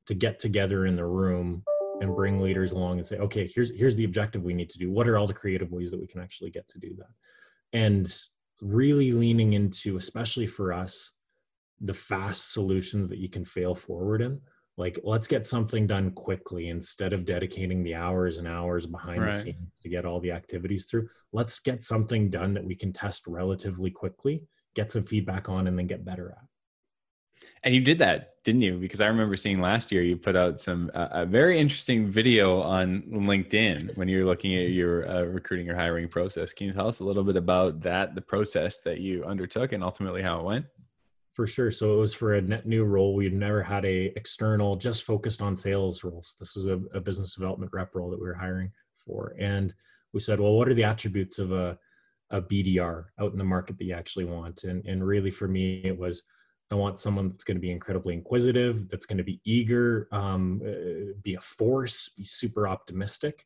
to 0.06 0.14
get 0.14 0.40
together 0.40 0.86
in 0.86 0.96
the 0.96 1.06
room 1.06 1.62
and 2.00 2.16
bring 2.16 2.40
leaders 2.40 2.72
along 2.72 2.98
and 2.98 3.06
say, 3.06 3.18
okay, 3.18 3.48
here's 3.52 3.70
here's 3.70 3.96
the 3.96 4.04
objective 4.04 4.42
we 4.42 4.54
need 4.54 4.70
to 4.70 4.78
do. 4.78 4.90
What 4.90 5.08
are 5.08 5.16
all 5.16 5.26
the 5.26 5.32
creative 5.32 5.70
ways 5.70 5.90
that 5.92 6.00
we 6.00 6.08
can 6.08 6.20
actually 6.20 6.50
get 6.50 6.68
to 6.70 6.78
do 6.78 6.94
that? 6.98 7.12
And 7.72 8.12
really 8.60 9.12
leaning 9.12 9.52
into, 9.52 9.96
especially 9.96 10.46
for 10.46 10.72
us, 10.72 11.12
the 11.80 11.94
fast 11.94 12.52
solutions 12.52 13.08
that 13.08 13.18
you 13.18 13.28
can 13.28 13.44
fail 13.44 13.74
forward 13.74 14.22
in 14.22 14.40
like 14.76 14.98
let's 15.04 15.28
get 15.28 15.46
something 15.46 15.86
done 15.86 16.10
quickly 16.12 16.68
instead 16.68 17.12
of 17.12 17.24
dedicating 17.24 17.82
the 17.82 17.94
hours 17.94 18.38
and 18.38 18.48
hours 18.48 18.86
behind 18.86 19.22
right. 19.22 19.32
the 19.32 19.40
scenes 19.40 19.62
to 19.82 19.88
get 19.88 20.04
all 20.04 20.20
the 20.20 20.32
activities 20.32 20.84
through 20.84 21.08
let's 21.32 21.60
get 21.60 21.82
something 21.82 22.30
done 22.30 22.54
that 22.54 22.64
we 22.64 22.74
can 22.74 22.92
test 22.92 23.26
relatively 23.26 23.90
quickly 23.90 24.42
get 24.74 24.92
some 24.92 25.04
feedback 25.04 25.48
on 25.48 25.66
and 25.66 25.78
then 25.78 25.86
get 25.86 26.04
better 26.04 26.30
at 26.30 26.44
And 27.62 27.74
you 27.74 27.80
did 27.80 27.98
that, 27.98 28.34
didn't 28.44 28.62
you? 28.62 28.78
Because 28.78 29.00
I 29.00 29.06
remember 29.06 29.36
seeing 29.36 29.60
last 29.60 29.90
year 29.92 30.02
you 30.02 30.16
put 30.16 30.36
out 30.36 30.60
some 30.60 30.90
uh, 30.94 31.08
a 31.10 31.26
very 31.26 31.58
interesting 31.58 32.10
video 32.10 32.60
on 32.60 33.02
LinkedIn 33.10 33.96
when 33.96 34.08
you 34.08 34.18
were 34.18 34.24
looking 34.24 34.54
at 34.54 34.70
your 34.70 35.08
uh, 35.08 35.22
recruiting 35.22 35.68
or 35.68 35.74
hiring 35.74 36.08
process. 36.08 36.52
Can 36.52 36.66
you 36.68 36.72
tell 36.72 36.88
us 36.88 37.00
a 37.00 37.04
little 37.04 37.24
bit 37.24 37.36
about 37.36 37.80
that, 37.82 38.14
the 38.14 38.20
process 38.20 38.78
that 38.78 39.00
you 39.00 39.24
undertook, 39.24 39.72
and 39.72 39.82
ultimately 39.82 40.22
how 40.22 40.40
it 40.40 40.44
went? 40.44 40.66
For 41.32 41.46
sure. 41.46 41.70
So 41.70 41.94
it 41.94 42.00
was 42.00 42.12
for 42.12 42.34
a 42.34 42.42
net 42.42 42.66
new 42.66 42.84
role. 42.84 43.14
We'd 43.14 43.32
never 43.32 43.62
had 43.62 43.84
a 43.84 44.12
external, 44.16 44.76
just 44.76 45.04
focused 45.04 45.40
on 45.40 45.56
sales 45.56 46.02
roles. 46.02 46.34
This 46.38 46.56
was 46.56 46.66
a, 46.66 46.80
a 46.92 47.00
business 47.00 47.34
development 47.34 47.72
rep 47.72 47.94
role 47.94 48.10
that 48.10 48.20
we 48.20 48.26
were 48.26 48.34
hiring 48.34 48.72
for, 49.04 49.34
and 49.38 49.72
we 50.12 50.20
said, 50.20 50.40
well, 50.40 50.54
what 50.54 50.68
are 50.68 50.74
the 50.74 50.84
attributes 50.84 51.38
of 51.38 51.52
a 51.52 51.78
a 52.32 52.40
BDR 52.40 53.06
out 53.20 53.32
in 53.32 53.38
the 53.38 53.44
market 53.44 53.78
that 53.78 53.84
you 53.84 53.94
actually 53.94 54.24
want? 54.24 54.64
And 54.64 54.84
and 54.86 55.06
really 55.06 55.30
for 55.30 55.46
me, 55.46 55.80
it 55.84 55.96
was 55.96 56.22
I 56.70 56.76
want 56.76 57.00
someone 57.00 57.30
that's 57.30 57.44
going 57.44 57.56
to 57.56 57.60
be 57.60 57.72
incredibly 57.72 58.14
inquisitive, 58.14 58.88
that's 58.88 59.06
going 59.06 59.18
to 59.18 59.24
be 59.24 59.40
eager, 59.44 60.08
um, 60.12 60.62
uh, 60.64 61.12
be 61.22 61.34
a 61.34 61.40
force, 61.40 62.10
be 62.16 62.24
super 62.24 62.68
optimistic. 62.68 63.44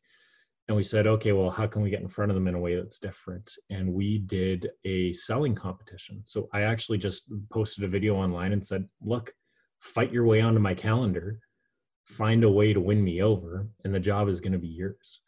And 0.67 0.75
we 0.75 0.83
said, 0.83 1.05
okay, 1.05 1.31
well, 1.31 1.51
how 1.51 1.67
can 1.67 1.83
we 1.83 1.91
get 1.91 2.01
in 2.01 2.07
front 2.07 2.31
of 2.31 2.35
them 2.35 2.47
in 2.47 2.55
a 2.55 2.59
way 2.59 2.75
that's 2.75 2.97
different? 2.97 3.51
And 3.69 3.93
we 3.93 4.19
did 4.19 4.69
a 4.83 5.13
selling 5.13 5.53
competition. 5.53 6.21
So 6.25 6.49
I 6.53 6.61
actually 6.61 6.97
just 6.97 7.31
posted 7.51 7.83
a 7.83 7.87
video 7.87 8.15
online 8.15 8.51
and 8.51 8.65
said, 8.65 8.87
look, 9.01 9.31
fight 9.79 10.11
your 10.11 10.25
way 10.25 10.41
onto 10.41 10.59
my 10.59 10.73
calendar, 10.73 11.39
find 12.05 12.43
a 12.43 12.49
way 12.49 12.73
to 12.73 12.79
win 12.79 13.03
me 13.03 13.21
over, 13.21 13.67
and 13.83 13.93
the 13.93 13.99
job 13.99 14.27
is 14.27 14.39
going 14.39 14.53
to 14.53 14.59
be 14.59 14.67
yours. 14.67 15.21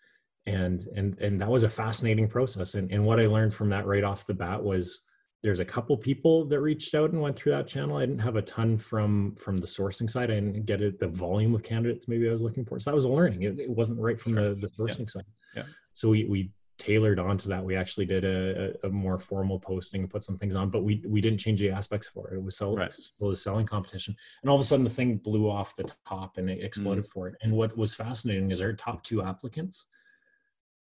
And 0.47 0.87
and 0.95 1.19
and 1.19 1.41
that 1.41 1.49
was 1.49 1.63
a 1.63 1.69
fascinating 1.69 2.27
process. 2.27 2.75
And 2.75 2.91
and 2.91 3.05
what 3.05 3.19
I 3.19 3.27
learned 3.27 3.53
from 3.53 3.69
that 3.69 3.85
right 3.85 4.03
off 4.03 4.25
the 4.25 4.33
bat 4.33 4.63
was 4.63 5.01
there's 5.43 5.59
a 5.59 5.65
couple 5.65 5.95
people 5.95 6.45
that 6.45 6.59
reached 6.59 6.95
out 6.95 7.11
and 7.11 7.21
went 7.21 7.37
through 7.37 7.51
that 7.51 7.67
channel. 7.67 7.97
I 7.97 8.01
didn't 8.01 8.19
have 8.19 8.35
a 8.35 8.41
ton 8.41 8.77
from 8.77 9.35
from 9.35 9.57
the 9.57 9.67
sourcing 9.67 10.09
side. 10.09 10.31
I 10.31 10.35
didn't 10.35 10.65
get 10.65 10.81
it 10.81 10.99
the 10.99 11.07
volume 11.07 11.53
of 11.53 11.63
candidates 11.63 12.07
maybe 12.07 12.27
I 12.27 12.31
was 12.31 12.41
looking 12.41 12.65
for. 12.65 12.79
So 12.79 12.89
that 12.89 12.95
was 12.95 13.05
a 13.05 13.09
learning. 13.09 13.43
It, 13.43 13.59
it 13.59 13.69
wasn't 13.69 13.99
right 13.99 14.19
from 14.19 14.33
sure. 14.33 14.55
the, 14.55 14.55
the 14.55 14.67
sourcing 14.67 14.99
yeah. 14.99 15.05
side. 15.05 15.25
Yeah. 15.55 15.63
So 15.93 16.09
we 16.09 16.25
we 16.25 16.51
tailored 16.77 17.19
onto 17.19 17.49
that. 17.49 17.63
We 17.63 17.75
actually 17.75 18.05
did 18.05 18.23
a, 18.23 18.73
a, 18.85 18.89
more 18.89 19.19
formal 19.19 19.59
posting, 19.59 20.07
put 20.07 20.23
some 20.23 20.37
things 20.37 20.55
on, 20.55 20.69
but 20.69 20.83
we 20.83 21.03
we 21.07 21.21
didn't 21.21 21.39
change 21.39 21.59
the 21.59 21.71
aspects 21.71 22.07
for 22.07 22.29
it. 22.29 22.35
It 22.35 22.43
was 22.43 22.57
sell, 22.57 22.75
right. 22.75 22.93
still 22.93 23.31
a 23.31 23.35
selling 23.35 23.65
competition, 23.65 24.15
and 24.41 24.49
all 24.49 24.55
of 24.55 24.61
a 24.61 24.65
sudden 24.65 24.83
the 24.83 24.89
thing 24.89 25.17
blew 25.17 25.49
off 25.49 25.75
the 25.75 25.89
top 26.07 26.37
and 26.37 26.49
it 26.49 26.63
exploded 26.63 27.05
mm. 27.05 27.09
for 27.09 27.27
it. 27.27 27.35
And 27.41 27.51
what 27.53 27.77
was 27.77 27.93
fascinating 27.93 28.51
is 28.51 28.61
our 28.61 28.73
top 28.73 29.03
two 29.03 29.23
applicants, 29.23 29.85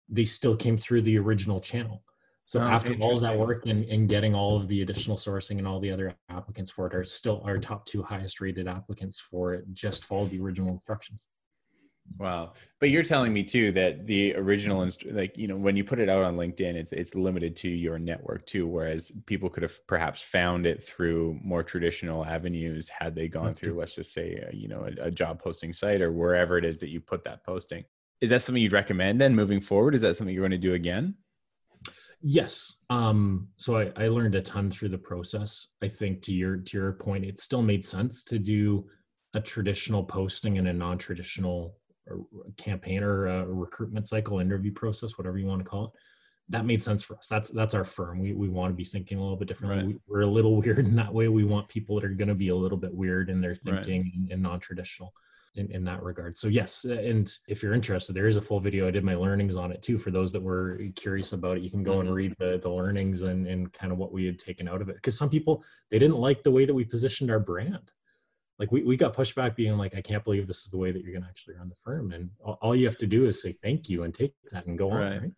they 0.09 0.25
still 0.25 0.56
came 0.56 0.78
through 0.78 1.02
the 1.02 1.18
original 1.18 1.61
channel. 1.61 2.02
So 2.45 2.61
oh, 2.61 2.65
after 2.65 2.95
all 2.95 3.15
of 3.15 3.21
that 3.21 3.39
work 3.39 3.67
and, 3.67 3.85
and 3.85 4.09
getting 4.09 4.35
all 4.35 4.57
of 4.57 4.69
the 4.69 4.83
additional 4.83 5.17
sourcing 5.17 5.59
and 5.59 5.67
all 5.67 5.81
the 5.81 5.91
other 5.91 6.15
applicants 6.29 6.71
for 6.71 6.87
it 6.87 6.95
are 6.95 7.05
still 7.05 7.41
our 7.45 7.59
top 7.59 7.87
two 7.87 8.03
highest 8.03 8.41
rated 8.41 8.69
applicants 8.69 9.21
for 9.21 9.55
it 9.55 9.65
just 9.73 10.05
followed 10.05 10.31
the 10.31 10.41
original 10.41 10.71
instructions. 10.71 11.27
Wow. 12.19 12.55
But 12.81 12.91
you're 12.91 13.05
telling 13.05 13.33
me 13.33 13.43
too 13.45 13.73
that 13.73 14.07
the 14.07 14.35
original 14.35 14.83
inst- 14.83 15.07
like 15.07 15.37
you 15.39 15.47
know 15.47 15.57
when 15.57 15.77
you 15.77 15.85
put 15.85 16.01
it 16.01 16.09
out 16.09 16.25
on 16.25 16.37
LinkedIn 16.37 16.75
it's 16.75 16.93
it's 16.93 17.15
limited 17.15 17.57
to 17.57 17.69
your 17.69 17.99
network 17.99 18.45
too 18.45 18.67
whereas 18.67 19.13
people 19.27 19.49
could 19.49 19.63
have 19.63 19.87
perhaps 19.87 20.21
found 20.21 20.67
it 20.67 20.83
through 20.83 21.39
more 21.43 21.63
traditional 21.63 22.25
avenues 22.25 22.89
had 22.89 23.15
they 23.15 23.29
gone 23.29 23.55
through 23.55 23.75
let's 23.75 23.95
just 23.95 24.13
say 24.13 24.35
a, 24.35 24.55
you 24.55 24.69
know 24.69 24.85
a, 24.85 25.07
a 25.07 25.11
job 25.11 25.41
posting 25.41 25.73
site 25.73 26.03
or 26.03 26.13
wherever 26.13 26.59
it 26.59 26.65
is 26.65 26.81
that 26.81 26.91
you 26.91 27.01
put 27.01 27.25
that 27.25 27.45
posting. 27.45 27.85
Is 28.21 28.31
that 28.31 28.43
something 28.43 28.63
you'd 28.63 28.73
recommend 28.73 29.21
then 29.21 29.35
moving 29.35 29.61
forward? 29.61 29.95
Is 29.95 30.01
that 30.03 30.17
something 30.17 30.35
you're 30.35 30.43
going 30.43 30.53
to 30.53 30.59
do 30.59 30.75
again? 30.75 31.15
Yes. 32.23 32.75
Um, 32.88 33.49
so 33.57 33.76
I, 33.76 33.93
I 33.97 34.09
learned 34.09 34.35
a 34.37 34.43
ton 34.43 34.71
through 34.71 34.91
the 34.91 34.99
process. 34.99 35.69
I 35.83 35.88
think 35.88 36.23
to 36.23 36.33
your 36.33 36.57
to 36.57 36.79
your 36.79 36.93
point, 36.93 37.25
it 37.25 37.41
still 37.41 37.62
made 37.62 37.87
sense 37.87 38.23
to 38.25 38.38
do 38.38 38.87
a 39.35 39.41
traditional 39.41 40.05
posting 40.05 40.59
and 40.59 40.69
a 40.69 40.73
non-traditional 40.73 41.75
campaign 42.57 43.02
or 43.02 43.26
a 43.26 43.47
recruitment 43.47 44.09
cycle, 44.09 44.38
interview 44.38 44.73
process, 44.73 45.17
whatever 45.19 45.38
you 45.38 45.47
want 45.47 45.64
to 45.64 45.69
call 45.69 45.87
it. 45.87 45.91
That 46.49 46.67
made 46.67 46.83
sense 46.85 47.02
for 47.02 47.17
us. 47.17 47.29
That's 47.29 47.50
that's 47.50 47.75
our 47.75 47.85
firm. 47.85 48.21
We 48.21 48.33
we 48.35 48.49
want 48.49 48.73
to 48.73 48.76
be 48.76 48.85
thinking 48.85 49.19
a 49.19 49.23
little 49.23 49.37
bit 49.37 49.49
differently. 49.49 49.95
Right. 49.95 50.00
We, 50.09 50.17
are 50.17 50.23
a 50.23 50.26
little 50.26 50.57
weird 50.61 50.81
in 50.81 50.97
that 50.97 51.12
way. 51.12 51.29
We 51.29 51.45
want 51.45 51.69
people 51.69 51.97
that 51.97 52.05
are 52.05 52.11
going 52.11 52.29
to 52.29 52.35
be 52.35 52.49
a 52.49 52.57
little 52.57 52.79
bit 52.79 52.95
weird 52.95 53.31
in 53.31 53.41
their 53.41 53.55
thinking 53.55 54.02
right. 54.02 54.12
and, 54.14 54.33
and 54.33 54.43
non-traditional 54.43 55.12
in, 55.54 55.71
in 55.71 55.85
that 55.85 56.02
regard. 56.02 56.38
So 56.38 56.49
yes, 56.49 56.85
and 56.85 57.30
if 57.47 57.62
you're 57.62 57.75
interested, 57.75 58.14
there 58.14 58.26
is 58.26 58.37
a 58.37 58.42
full 58.42 58.61
video. 58.61 58.88
I 58.88 58.90
did 58.90 59.04
my 59.04 59.14
learnings 59.14 59.56
on 59.56 59.73
it 59.73 59.82
too. 59.82 59.99
For 59.99 60.11
those 60.11 60.32
that 60.32 60.42
were 60.42 60.80
curious 60.97 61.32
about 61.32 61.59
it, 61.59 61.62
you 61.62 61.71
can 61.71 61.82
go 61.82 62.00
and 62.00 62.09
mm-hmm. 62.09 62.14
read 62.14 62.37
the, 62.38 62.61
the 62.62 62.71
learnings 62.71 63.23
and, 63.23 63.47
and 63.47 63.73
kind 63.73 63.92
of 63.92 63.99
what 63.99 64.12
we 64.12 64.25
had 64.25 64.38
taken 64.38 64.68
out 64.68 64.80
of 64.80 64.88
it. 64.88 64.97
Because 64.97 65.16
some 65.16 65.30
people 65.30 65.64
they 65.90 65.99
didn't 65.99 66.18
like 66.18 66.42
the 66.42 66.50
way 66.50 66.64
that 66.64 66.75
we 66.75 66.85
positioned 66.85 67.30
our 67.30 67.40
brand. 67.40 67.90
Like 68.59 68.71
we, 68.71 68.82
we 68.82 68.97
got 68.97 69.16
pushback 69.16 69.56
being 69.56 69.76
like, 69.76 69.94
I 69.97 70.00
can't 70.00 70.25
believe 70.25 70.47
this 70.47 70.64
is 70.64 70.71
the 70.71 70.78
way 70.78 70.92
that 70.92 71.02
you're 71.02 71.14
gonna 71.14 71.28
actually 71.28 71.56
run 71.56 71.68
the 71.68 71.76
firm. 71.85 72.12
And 72.12 72.30
all, 72.44 72.59
all 72.62 72.76
you 72.76 72.87
have 72.87 72.99
to 72.99 73.06
do 73.06 73.26
is 73.26 73.42
say 73.42 73.52
thank 73.62 73.88
you 73.88 74.04
and 74.04 74.14
take 74.14 74.35
that 74.52 74.66
and 74.66 74.78
go 74.78 74.90
right. 74.90 75.12
on. 75.12 75.21
Right. 75.21 75.32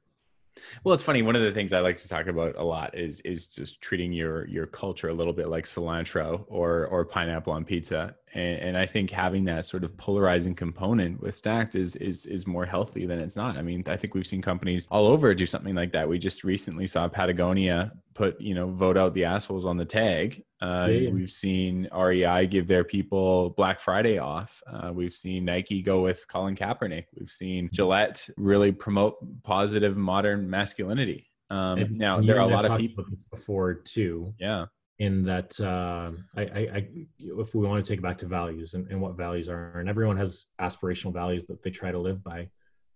Well, 0.84 0.94
it's 0.94 1.02
funny. 1.02 1.22
One 1.22 1.36
of 1.36 1.42
the 1.42 1.52
things 1.52 1.72
I 1.72 1.80
like 1.80 1.96
to 1.98 2.08
talk 2.08 2.26
about 2.26 2.56
a 2.56 2.62
lot 2.62 2.96
is 2.96 3.20
is 3.20 3.46
just 3.46 3.80
treating 3.80 4.12
your 4.12 4.46
your 4.46 4.66
culture 4.66 5.08
a 5.08 5.14
little 5.14 5.32
bit 5.32 5.48
like 5.48 5.64
cilantro 5.64 6.44
or 6.48 6.86
or 6.86 7.04
pineapple 7.04 7.52
on 7.52 7.64
pizza. 7.64 8.14
And, 8.34 8.58
and 8.60 8.76
I 8.76 8.86
think 8.86 9.10
having 9.10 9.44
that 9.44 9.64
sort 9.64 9.84
of 9.84 9.96
polarizing 9.96 10.54
component 10.54 11.20
with 11.22 11.40
Stackd 11.40 11.76
is 11.76 11.96
is 11.96 12.26
is 12.26 12.46
more 12.46 12.66
healthy 12.66 13.06
than 13.06 13.20
it's 13.20 13.36
not. 13.36 13.56
I 13.56 13.62
mean, 13.62 13.84
I 13.86 13.96
think 13.96 14.14
we've 14.14 14.26
seen 14.26 14.42
companies 14.42 14.86
all 14.90 15.06
over 15.06 15.34
do 15.34 15.46
something 15.46 15.74
like 15.74 15.92
that. 15.92 16.08
We 16.08 16.18
just 16.18 16.44
recently 16.44 16.86
saw 16.86 17.08
Patagonia 17.08 17.92
put 18.14 18.40
you 18.40 18.54
know 18.54 18.70
vote 18.70 18.96
out 18.96 19.14
the 19.14 19.24
assholes 19.24 19.66
on 19.66 19.76
the 19.76 19.84
tag. 19.84 20.42
Uh, 20.60 20.88
yeah, 20.90 21.10
we've 21.10 21.30
seen 21.30 21.88
rei 21.92 22.46
give 22.46 22.66
their 22.66 22.84
people 22.84 23.50
black 23.50 23.80
friday 23.80 24.18
off. 24.18 24.62
Uh, 24.72 24.90
we've 24.92 25.12
seen 25.12 25.44
nike 25.44 25.82
go 25.82 26.00
with 26.00 26.26
colin 26.28 26.56
kaepernick. 26.56 27.04
We've 27.18 27.30
seen 27.30 27.68
gillette 27.72 28.26
really 28.36 28.72
promote 28.72 29.16
positive 29.42 29.96
modern 29.96 30.48
masculinity. 30.48 31.30
Um, 31.50 31.78
and, 31.78 31.98
now 31.98 32.20
there 32.20 32.36
are 32.36 32.48
a 32.48 32.52
lot 32.52 32.64
of 32.64 32.78
people 32.78 33.04
before 33.30 33.74
too. 33.74 34.32
Yeah 34.38 34.66
in 34.98 35.24
that 35.24 35.58
uh, 35.60 36.12
I, 36.36 36.42
I, 36.42 36.88
if 37.18 37.54
we 37.54 37.66
want 37.66 37.84
to 37.84 37.88
take 37.88 37.98
it 37.98 38.02
back 38.02 38.18
to 38.18 38.26
values 38.26 38.74
and, 38.74 38.88
and 38.90 39.00
what 39.00 39.16
values 39.16 39.48
are 39.48 39.80
and 39.80 39.88
everyone 39.88 40.16
has 40.16 40.46
aspirational 40.60 41.12
values 41.12 41.46
that 41.46 41.62
they 41.62 41.70
try 41.70 41.90
to 41.90 41.98
live 41.98 42.22
by 42.22 42.48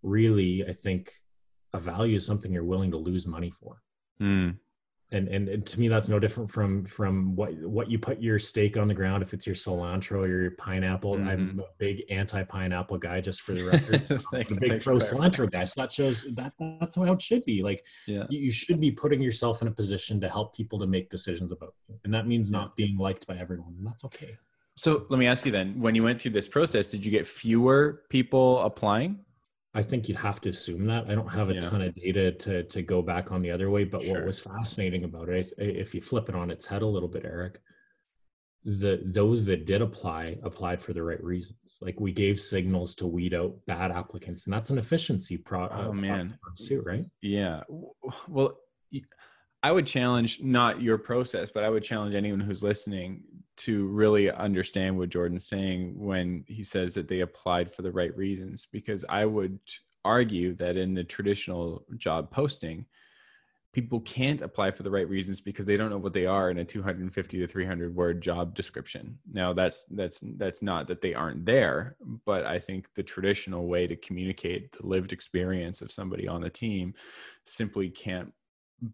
really 0.02 0.64
i 0.68 0.72
think 0.72 1.12
a 1.74 1.78
value 1.78 2.16
is 2.16 2.24
something 2.24 2.52
you're 2.52 2.64
willing 2.64 2.90
to 2.90 2.96
lose 2.96 3.26
money 3.26 3.50
for. 3.50 3.82
Mm 4.20 4.56
and, 5.10 5.26
and, 5.28 5.48
and 5.48 5.66
to 5.66 5.80
me 5.80 5.88
that's 5.88 6.08
no 6.08 6.18
different 6.18 6.50
from 6.50 6.84
from 6.84 7.34
what 7.34 7.54
what 7.62 7.90
you 7.90 7.98
put 7.98 8.20
your 8.20 8.38
stake 8.38 8.76
on 8.76 8.88
the 8.88 8.94
ground 8.94 9.22
if 9.22 9.32
it's 9.32 9.46
your 9.46 9.54
cilantro 9.54 10.18
or 10.18 10.26
your 10.26 10.50
pineapple. 10.52 11.14
Mm-hmm. 11.14 11.28
i'm 11.28 11.60
a 11.60 11.64
big 11.78 12.02
anti-pineapple 12.10 12.98
guy 12.98 13.20
just 13.20 13.40
for 13.40 13.52
the 13.52 13.64
record. 13.72 14.22
Thanks, 14.32 14.56
a 14.56 14.60
big 14.60 14.82
pro 14.82 14.96
cilantro 14.96 15.50
guy 15.50 15.64
so 15.64 15.80
that 15.80 15.92
shows 15.92 16.26
that 16.34 16.52
that's 16.80 16.96
how 16.96 17.04
it 17.04 17.22
should 17.22 17.44
be. 17.44 17.62
Like 17.62 17.84
yeah. 18.06 18.24
you, 18.28 18.40
you, 18.40 18.52
should 18.52 18.80
be 18.80 18.90
putting 18.90 19.20
yourself 19.20 19.62
in 19.62 19.68
a 19.68 19.70
position 19.70 20.20
to 20.20 20.28
help 20.28 20.54
people 20.54 20.78
to 20.78 20.86
make 20.86 21.10
decisions 21.10 21.52
about 21.52 21.74
you 21.88 21.94
and 22.04 22.12
that 22.12 22.26
means 22.26 22.50
not 22.50 22.76
being 22.76 22.98
liked 22.98 23.26
by 23.26 23.36
everyone 23.36 23.74
and 23.78 23.86
that's 23.86 24.04
okay. 24.04 24.36
So 24.76 25.06
let 25.08 25.18
me 25.18 25.26
ask 25.26 25.46
you 25.46 25.52
then 25.52 25.80
when 25.80 25.94
you 25.94 26.02
went 26.02 26.20
through 26.20 26.32
this 26.32 26.48
process 26.48 26.90
did 26.90 27.04
you 27.04 27.10
get 27.10 27.26
fewer 27.26 28.02
people 28.10 28.60
applying 28.60 29.20
I 29.74 29.82
think 29.82 30.08
you'd 30.08 30.18
have 30.18 30.40
to 30.42 30.50
assume 30.50 30.86
that. 30.86 31.08
I 31.08 31.14
don't 31.14 31.28
have 31.28 31.50
a 31.50 31.54
yeah. 31.54 31.60
ton 31.60 31.82
of 31.82 31.94
data 31.94 32.32
to 32.32 32.64
to 32.64 32.82
go 32.82 33.02
back 33.02 33.30
on 33.30 33.42
the 33.42 33.50
other 33.50 33.70
way, 33.70 33.84
but 33.84 34.02
sure. 34.02 34.14
what 34.14 34.24
was 34.26 34.40
fascinating 34.40 35.04
about 35.04 35.28
it, 35.28 35.52
if 35.58 35.94
you 35.94 36.00
flip 36.00 36.28
it 36.28 36.34
on 36.34 36.50
its 36.50 36.66
head 36.66 36.82
a 36.82 36.86
little 36.86 37.08
bit, 37.08 37.24
Eric, 37.24 37.60
the 38.64 39.02
those 39.04 39.44
that 39.44 39.66
did 39.66 39.82
apply 39.82 40.36
applied 40.42 40.82
for 40.82 40.92
the 40.92 41.02
right 41.02 41.22
reasons. 41.22 41.78
Like 41.80 42.00
we 42.00 42.12
gave 42.12 42.40
signals 42.40 42.94
to 42.96 43.06
weed 43.06 43.34
out 43.34 43.54
bad 43.66 43.90
applicants, 43.90 44.44
and 44.44 44.54
that's 44.54 44.70
an 44.70 44.78
efficiency 44.78 45.36
pro. 45.36 45.64
Uh, 45.64 45.84
oh 45.88 45.92
man, 45.92 46.38
too, 46.56 46.82
right? 46.84 47.04
Yeah. 47.20 47.62
Well, 48.26 48.58
I 49.62 49.72
would 49.72 49.86
challenge 49.86 50.40
not 50.40 50.80
your 50.80 50.98
process, 50.98 51.50
but 51.52 51.64
I 51.64 51.68
would 51.68 51.82
challenge 51.82 52.14
anyone 52.14 52.40
who's 52.40 52.62
listening 52.62 53.22
to 53.58 53.86
really 53.88 54.30
understand 54.30 54.96
what 54.96 55.10
Jordan's 55.10 55.46
saying 55.46 55.94
when 55.98 56.44
he 56.46 56.62
says 56.62 56.94
that 56.94 57.08
they 57.08 57.20
applied 57.20 57.72
for 57.72 57.82
the 57.82 57.92
right 57.92 58.16
reasons. 58.16 58.66
Because 58.70 59.04
I 59.08 59.24
would 59.24 59.58
argue 60.04 60.54
that 60.54 60.76
in 60.76 60.94
the 60.94 61.04
traditional 61.04 61.84
job 61.96 62.30
posting, 62.30 62.86
people 63.72 64.00
can't 64.00 64.42
apply 64.42 64.70
for 64.70 64.82
the 64.82 64.90
right 64.90 65.08
reasons 65.08 65.40
because 65.40 65.66
they 65.66 65.76
don't 65.76 65.90
know 65.90 65.98
what 65.98 66.12
they 66.12 66.26
are 66.26 66.50
in 66.50 66.58
a 66.58 66.64
250 66.64 67.38
to 67.38 67.46
300 67.46 67.94
word 67.94 68.20
job 68.20 68.54
description. 68.54 69.18
Now 69.30 69.52
that's 69.52 69.84
that's 69.86 70.20
that's 70.36 70.62
not 70.62 70.88
that 70.88 71.00
they 71.00 71.14
aren't 71.14 71.44
there, 71.44 71.96
but 72.24 72.44
I 72.46 72.58
think 72.58 72.92
the 72.94 73.02
traditional 73.02 73.66
way 73.66 73.86
to 73.86 73.96
communicate 73.96 74.72
the 74.72 74.86
lived 74.86 75.12
experience 75.12 75.82
of 75.82 75.92
somebody 75.92 76.26
on 76.26 76.40
the 76.40 76.50
team 76.50 76.94
simply 77.44 77.90
can't 77.90 78.32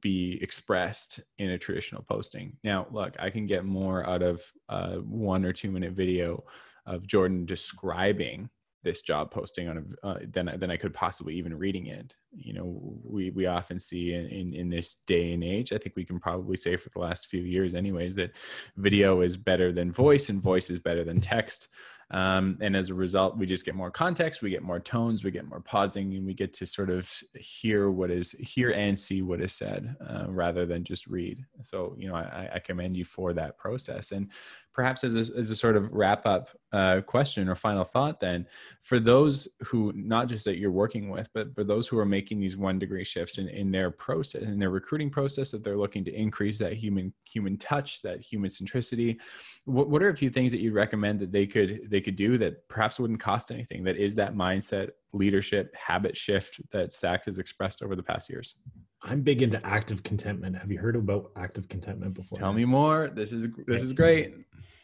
be 0.01 0.39
expressed 0.41 1.21
in 1.39 1.51
a 1.51 1.59
traditional 1.59 2.03
posting. 2.03 2.57
Now, 2.65 2.87
look, 2.91 3.17
I 3.19 3.31
can 3.31 3.47
get 3.47 3.65
more 3.65 4.07
out 4.09 4.23
of 4.23 4.43
a 4.69 4.97
one 5.01 5.45
or 5.45 5.53
two 5.53 5.71
minute 5.71 5.93
video 5.93 6.45
of 6.87 7.07
Jordan 7.07 7.47
describing 7.47 8.49
this 8.85 9.01
job 9.01 9.31
posting 9.31 9.69
on 9.69 9.97
a, 10.03 10.07
uh, 10.07 10.19
than 10.31 10.51
than 10.59 10.71
I 10.71 10.77
could 10.77 10.95
possibly 10.95 11.35
even 11.35 11.59
reading 11.59 11.87
it. 11.87 12.15
You 12.33 12.53
know, 12.53 13.01
we 13.03 13.31
we 13.31 13.47
often 13.47 13.79
see 13.79 14.13
in, 14.13 14.27
in, 14.27 14.55
in 14.55 14.69
this 14.69 14.97
day 15.07 15.33
and 15.33 15.43
age. 15.43 15.73
I 15.73 15.79
think 15.79 15.97
we 15.97 16.05
can 16.05 16.21
probably 16.21 16.57
say 16.57 16.77
for 16.77 16.91
the 16.91 17.01
last 17.01 17.27
few 17.27 17.43
years, 17.43 17.75
anyways, 17.75 18.15
that 18.17 18.37
video 18.77 19.23
is 19.23 19.37
better 19.37 19.73
than 19.73 19.91
voice 19.91 20.29
and 20.29 20.41
voice 20.41 20.71
is 20.71 20.79
better 20.79 21.03
than 21.03 21.21
text. 21.21 21.69
Um, 22.11 22.59
and 22.61 22.77
as 22.77 22.91
a 22.91 22.95
result, 22.95 23.37
we 23.37 23.47
just 23.47 23.65
get 23.65 23.75
more 23.75 23.91
context, 23.91 24.43
we 24.43 24.51
get 24.51 24.63
more 24.63 24.81
tones, 24.81 25.25
we 25.25 25.31
get 25.31 25.49
more 25.49 25.61
pausing, 25.61 26.15
and 26.15 26.27
we 26.27 26.35
get 26.35 26.53
to 26.55 26.67
sort 26.67 26.91
of 26.91 27.11
hear 27.35 27.91
what 27.91 28.11
is 28.11 28.33
hear 28.33 28.71
and 28.73 28.99
see 28.99 29.23
what 29.23 29.41
is 29.41 29.53
said 29.53 29.97
uh, 30.07 30.27
rather 30.29 30.67
than 30.67 30.85
just 30.85 31.07
read. 31.07 31.45
So, 31.63 31.95
you 31.99 32.09
know, 32.09 32.15
I, 32.15 32.51
I, 32.55 32.59
commend 32.59 32.97
you 32.97 33.05
for 33.05 33.33
that 33.33 33.57
process. 33.57 34.13
And 34.13 34.31
perhaps 34.75 35.05
as 35.05 35.15
a, 35.17 35.39
as 35.39 35.51
a 35.51 35.57
sort 35.57 35.77
of 35.77 35.91
wrap 35.93 36.27
up 36.27 36.49
uh, 36.73 37.01
question 37.03 37.49
or 37.49 37.55
final 37.55 37.85
thought, 37.85 38.19
then 38.19 38.45
for 38.83 38.99
those 38.99 39.47
who 39.63 39.93
not 39.95 40.29
just 40.29 40.45
that 40.45 40.59
you're 40.59 40.73
working 40.73 41.09
with, 41.09 41.29
but 41.33 41.55
for 41.55 41.63
those 41.63 41.87
who 41.87 41.97
are 41.97 42.05
making 42.05 42.41
these 42.41 42.57
one 42.57 42.79
degree 42.79 43.05
shifts 43.05 43.39
in, 43.39 43.49
in 43.49 43.71
their 43.71 43.93
process, 43.93 44.43
in 44.43 44.59
their 44.59 44.71
recruiting 44.71 45.09
process, 45.09 45.53
that 45.53 45.63
they're 45.63 45.77
looking 45.77 46.05
to 46.05 46.13
increase 46.13 46.59
that 46.59 46.73
human 46.73 47.13
human 47.25 47.57
touch, 47.57 48.03
that 48.03 48.21
human 48.21 48.51
centricity, 48.51 49.17
what, 49.65 49.89
what 49.89 50.03
are 50.03 50.09
a 50.09 50.17
few 50.17 50.31
things 50.31 50.51
that 50.51 50.61
you 50.61 50.73
recommend 50.73 51.21
that 51.21 51.31
they 51.31 51.47
could 51.47 51.89
they 51.89 52.01
could 52.01 52.17
do 52.17 52.37
that 52.39 52.69
perhaps 52.69 52.99
wouldn't 52.99 53.21
cost 53.21 53.53
anything? 53.53 53.85
That 53.85 53.97
is 53.97 54.17
that 54.17 54.35
mindset, 54.35 54.91
leadership, 55.13 55.75
habit 55.77 56.17
shift 56.17 56.61
that 56.73 56.91
Stackd 56.91 57.27
has 57.27 57.39
expressed 57.39 57.83
over 57.83 57.95
the 57.95 58.03
past 58.03 58.29
years. 58.29 58.57
I'm 59.05 59.21
big 59.21 59.43
into 59.43 59.65
active 59.65 60.03
contentment. 60.03 60.57
Have 60.57 60.73
you 60.73 60.79
heard 60.79 60.97
about 60.97 61.31
active 61.37 61.69
contentment 61.69 62.15
before? 62.15 62.39
Tell 62.39 62.53
me 62.53 62.65
more. 62.65 63.11
This 63.15 63.33
is 63.33 63.49
this 63.67 63.83
is 63.83 63.93
great. 63.93 64.35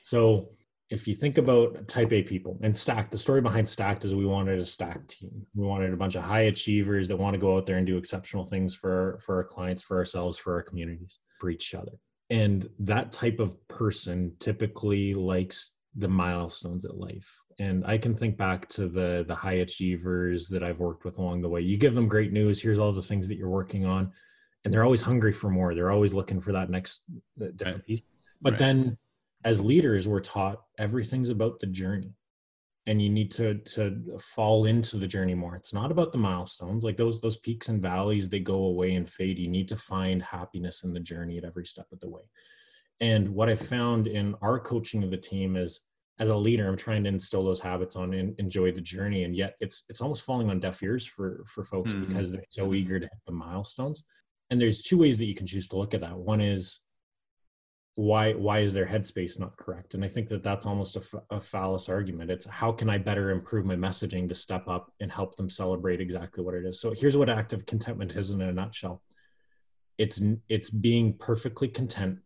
So 0.03 0.51
if 0.91 1.09
you 1.09 1.15
think 1.15 1.39
about 1.39 1.89
type 1.89 2.13
A 2.13 2.23
people 2.23 2.59
and 2.63 2.75
Stackd, 2.75 3.11
the 3.11 3.19
story 3.19 3.41
behind 3.41 3.67
Stackd 3.67 4.05
is 4.05 4.15
we 4.15 4.27
wanted 4.27 4.59
a 4.59 4.67
stacked 4.67 5.19
team. 5.19 5.47
We 5.55 5.65
wanted 5.65 5.93
a 5.93 5.97
bunch 5.97 6.17
of 6.17 6.23
high 6.23 6.43
achievers 6.43 7.09
that 7.09 7.17
want 7.17 7.35
to 7.35 7.41
go 7.41 7.57
out 7.57 7.67
there 7.67 7.79
and 7.79 7.87
do 7.87 7.97
exceptional 7.97 8.45
things 8.45 8.75
for 8.75 9.19
for 9.25 9.37
our 9.37 9.45
clients, 9.45 9.83
for 9.83 9.97
ourselves, 9.97 10.37
for 10.37 10.55
our 10.55 10.63
communities, 10.63 11.19
for 11.39 11.49
each 11.49 11.75
other. 11.75 11.93
And 12.29 12.69
that 12.81 13.13
type 13.13 13.41
of 13.41 13.57
person 13.69 14.33
typically 14.39 15.15
likes 15.15 15.73
the 15.97 16.09
milestones 16.09 16.85
at 16.85 16.97
life. 16.97 17.29
And 17.59 17.85
I 17.85 17.99
can 17.99 18.15
think 18.15 18.37
back 18.37 18.69
to 18.71 18.89
the 18.89 19.25
the 19.27 19.35
high 19.35 19.61
achievers 19.65 20.49
that 20.49 20.63
I've 20.63 20.81
worked 20.81 21.05
with 21.05 21.19
along 21.19 21.43
the 21.43 21.49
way. 21.49 21.61
You 21.61 21.77
give 21.77 21.95
them 21.95 22.09
great 22.09 22.33
news. 22.33 22.61
Here's 22.61 22.79
all 22.79 22.93
the 22.93 23.03
things 23.03 23.29
that 23.29 23.37
you're 23.37 23.51
working 23.51 23.85
on, 23.85 24.13
and 24.65 24.73
they're 24.73 24.85
always 24.85 25.03
hungry 25.03 25.33
for 25.33 25.51
more. 25.51 25.75
They're 25.75 25.91
always 25.91 26.15
looking 26.15 26.41
for 26.41 26.53
that 26.53 26.71
next 26.71 27.03
different 27.39 27.61
right. 27.61 27.87
piece. 27.87 28.03
But 28.41 28.53
right. 28.53 28.59
then, 28.59 28.99
as 29.45 29.61
leaders, 29.61 30.09
we're 30.09 30.21
taught 30.21 30.63
everything's 30.79 31.29
about 31.29 31.61
the 31.61 31.67
journey, 31.67 32.15
and 32.87 33.03
you 33.03 33.11
need 33.11 33.31
to 33.33 33.59
to 33.59 34.19
fall 34.21 34.65
into 34.65 34.97
the 34.97 35.07
journey 35.07 35.35
more. 35.35 35.57
It's 35.57 35.75
not 35.75 35.91
about 35.91 36.13
the 36.13 36.19
milestones. 36.19 36.83
Like 36.83 36.97
those 36.97 37.21
those 37.21 37.37
peaks 37.39 37.69
and 37.69 37.83
valleys, 37.83 38.29
they 38.29 38.41
go 38.41 38.65
away 38.65 38.95
and 38.95 39.09
fade. 39.09 39.39
You 39.39 39.49
need 39.49 39.69
to 39.69 39.77
find 39.77 40.23
happiness 40.23 40.83
in 40.85 40.95
the 40.95 41.01
journey 41.01 41.37
at 41.37 41.45
every 41.45 41.67
step 41.67 41.87
of 41.93 42.01
the 42.01 42.09
way. 42.09 42.23
And 43.01 43.29
what 43.29 43.49
I 43.49 43.57
found 43.57 44.07
in 44.07 44.35
our 44.43 44.59
coaching 44.59 45.03
of 45.03 45.11
the 45.11 45.17
team 45.17 45.57
is 45.57 45.81
as 46.19 46.29
a 46.29 46.37
leader, 46.37 46.69
I'm 46.69 46.77
trying 46.77 47.03
to 47.05 47.09
instill 47.09 47.45
those 47.45 47.61
habits 47.61 47.97
on 47.97 48.13
and 48.13 48.39
enjoy 48.39 48.73
the 48.73 48.81
journey. 48.81 49.25
And 49.25 49.35
yet 49.35 49.57
it's 49.61 49.85
it's 49.89 50.03
almost 50.03 50.23
falling 50.23 50.51
on 50.51 50.61
deaf 50.61 50.83
ears 50.83 51.07
for 51.07 51.43
for 51.47 51.65
folks 51.65 51.95
mm-hmm. 51.95 52.07
because 52.07 52.31
they're 52.31 52.43
so 52.51 52.75
eager 52.75 53.01
to 53.01 53.07
hit 53.07 53.23
the 53.27 53.33
milestones. 53.33 54.05
And 54.51 54.61
there's 54.61 54.83
two 54.83 54.99
ways 54.99 55.17
that 55.19 55.25
you 55.27 55.35
can 55.35 55.47
choose 55.47 55.69
to 55.69 55.77
look 55.77 55.95
at 55.95 56.01
that. 56.03 56.17
One 56.17 56.41
is 56.41 56.81
why 58.01 58.33
why 58.33 58.61
is 58.61 58.73
their 58.73 58.87
headspace 58.87 59.39
not 59.39 59.57
correct 59.57 59.95
and 59.95 60.05
i 60.05 60.09
think 60.09 60.29
that 60.29 60.43
that's 60.43 60.65
almost 60.65 60.97
a, 60.97 61.03
a 61.31 61.41
phallus 61.41 61.89
argument 61.89 62.31
it's 62.31 62.47
how 62.47 62.71
can 62.73 62.89
i 62.89 62.97
better 62.97 63.31
improve 63.31 63.67
my 63.67 63.77
messaging 63.77 64.29
to 64.29 64.35
step 64.35 64.67
up 64.69 64.93
and 65.01 65.11
help 65.11 65.37
them 65.37 65.51
celebrate 65.51 66.01
exactly 66.01 66.43
what 66.43 66.55
it 66.55 66.65
is 66.65 66.81
so 66.81 66.95
here's 66.97 67.17
what 67.17 67.29
active 67.29 67.67
contentment 67.67 68.13
is 68.13 68.31
in 68.31 68.41
a 68.41 68.53
nutshell 68.53 69.03
it's 69.99 70.23
it's 70.49 70.71
being 70.71 71.13
perfectly 71.19 71.69
content 71.69 72.19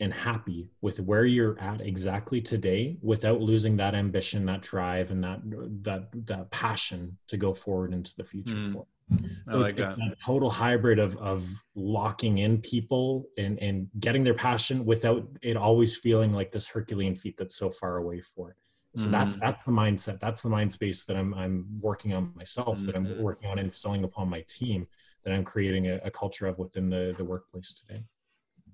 and 0.00 0.12
happy 0.12 0.70
with 0.80 1.00
where 1.00 1.24
you're 1.24 1.58
at 1.60 1.80
exactly 1.80 2.40
today 2.40 2.96
without 3.02 3.40
losing 3.40 3.76
that 3.76 3.94
ambition 3.94 4.44
that 4.46 4.60
drive 4.60 5.10
and 5.10 5.22
that 5.24 5.40
that 5.82 6.08
that 6.26 6.50
passion 6.50 7.16
to 7.26 7.36
go 7.36 7.52
forward 7.52 7.92
into 7.92 8.14
the 8.16 8.24
future 8.24 8.54
mm. 8.54 8.72
for 8.72 8.86
I 9.48 9.54
like 9.54 9.76
that. 9.76 9.96
that 9.96 10.16
total 10.24 10.50
hybrid 10.50 10.98
of 10.98 11.16
of 11.16 11.46
locking 11.74 12.38
in 12.38 12.58
people 12.60 13.26
and 13.38 13.58
and 13.58 13.88
getting 14.00 14.22
their 14.22 14.34
passion 14.34 14.84
without 14.84 15.26
it 15.42 15.56
always 15.56 15.96
feeling 15.96 16.32
like 16.32 16.52
this 16.52 16.68
Herculean 16.68 17.14
feat 17.14 17.36
that's 17.38 17.56
so 17.56 17.70
far 17.70 17.96
away 17.96 18.20
for 18.20 18.50
it. 18.50 18.56
So 18.96 19.06
mm 19.06 19.10
that's 19.10 19.36
that's 19.36 19.64
the 19.64 19.72
mindset. 19.72 20.20
That's 20.20 20.42
the 20.42 20.48
mind 20.48 20.72
space 20.72 21.04
that 21.04 21.16
I'm 21.16 21.32
I'm 21.34 21.66
working 21.80 22.12
on 22.12 22.32
myself, 22.34 22.78
mm 22.78 22.86
that 22.86 22.96
I'm 22.96 23.06
mm-hmm. 23.06 23.22
working 23.22 23.48
on 23.48 23.58
installing 23.58 24.04
upon 24.04 24.28
my 24.28 24.42
team, 24.42 24.86
that 25.24 25.32
I'm 25.32 25.44
creating 25.44 25.88
a, 25.88 26.00
a 26.04 26.10
culture 26.10 26.46
of 26.46 26.58
within 26.58 26.90
the 26.90 27.14
the 27.16 27.24
workplace 27.24 27.72
today. 27.72 28.02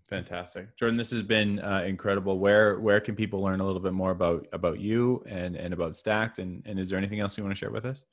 Fantastic, 0.09 0.77
Jordan. 0.77 0.97
This 0.97 1.11
has 1.13 1.23
been 1.23 1.61
uh, 1.61 1.83
incredible. 1.87 2.39
Where 2.39 2.79
where 2.79 3.01
can 3.01 3.17
people 3.17 3.43
learn 3.43 3.61
a 3.61 3.67
little 3.67 3.81
bit 3.81 3.95
more 3.95 4.11
about 4.11 4.47
about 4.53 4.79
you 4.79 5.25
and 5.27 5.57
and 5.57 5.73
about 5.73 5.93
Stackd? 5.93 6.39
And 6.39 6.63
and 6.67 6.79
is 6.79 6.91
there 6.91 6.99
anything 6.99 7.21
else 7.21 7.39
you 7.39 7.45
want 7.45 7.55
to 7.55 7.59
share 7.59 7.71
with 7.71 7.87
us? 7.87 8.05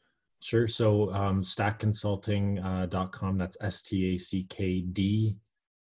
Sure. 0.41 0.67
So 0.67 1.13
um, 1.13 1.43
stackdconsulting.com. 1.43 3.35
Uh, 3.35 3.37
that's 3.37 3.57
S 3.61 3.81
T 3.81 4.15
A 4.15 4.17
C 4.17 4.45
K 4.49 4.81
D 4.81 5.35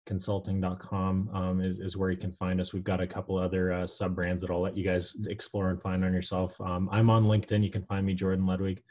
consulting.com 0.10 1.30
um, 1.34 1.62
is, 1.62 1.78
is 1.80 1.96
where 1.96 2.10
you 2.10 2.18
can 2.18 2.32
find 2.32 2.60
us. 2.60 2.74
We've 2.74 2.84
got 2.84 3.00
a 3.00 3.06
couple 3.06 3.38
other 3.38 3.72
uh, 3.72 3.86
sub 3.86 4.16
brands 4.16 4.42
that 4.42 4.50
I'll 4.50 4.60
let 4.60 4.76
you 4.76 4.84
guys 4.84 5.16
explore 5.28 5.70
and 5.70 5.80
find 5.80 6.04
on 6.04 6.12
yourself. 6.12 6.60
Um, 6.60 6.90
I'm 6.92 7.12
on 7.12 7.26
LinkedIn. 7.26 7.64
You 7.64 7.70
can 7.70 7.84
find 7.84 8.08
me 8.08 8.16
Jordan 8.16 8.48
Ludwig. 8.48 8.82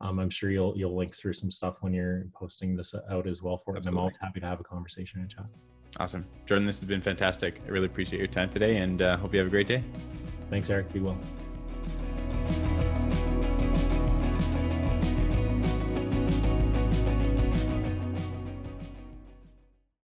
Um, 0.00 0.18
I'm 0.18 0.28
sure 0.28 0.50
you'll 0.50 0.76
you'll 0.76 0.96
link 0.96 1.14
through 1.14 1.34
some 1.34 1.52
stuff 1.52 1.78
when 1.82 1.94
you're 1.94 2.26
posting 2.34 2.76
this 2.76 2.96
out 3.08 3.28
as 3.28 3.42
well 3.42 3.56
for 3.56 3.76
it. 3.76 3.78
And 3.78 3.88
I'm 3.88 3.96
always 3.96 4.16
happy 4.20 4.40
to 4.40 4.46
have 4.46 4.60
a 4.60 4.64
conversation 4.64 5.20
and 5.20 5.30
chat. 5.30 5.46
Awesome. 5.98 6.26
Jordan, 6.44 6.66
this 6.66 6.80
has 6.80 6.88
been 6.88 7.00
fantastic. 7.00 7.60
I 7.66 7.70
really 7.70 7.86
appreciate 7.86 8.18
your 8.18 8.28
time 8.28 8.50
today 8.50 8.76
and 8.76 9.00
uh, 9.00 9.16
hope 9.16 9.32
you 9.32 9.38
have 9.38 9.48
a 9.48 9.50
great 9.50 9.66
day. 9.66 9.82
Thanks, 10.50 10.68
Eric. 10.68 10.92
Be 10.92 11.00
well. 11.00 11.18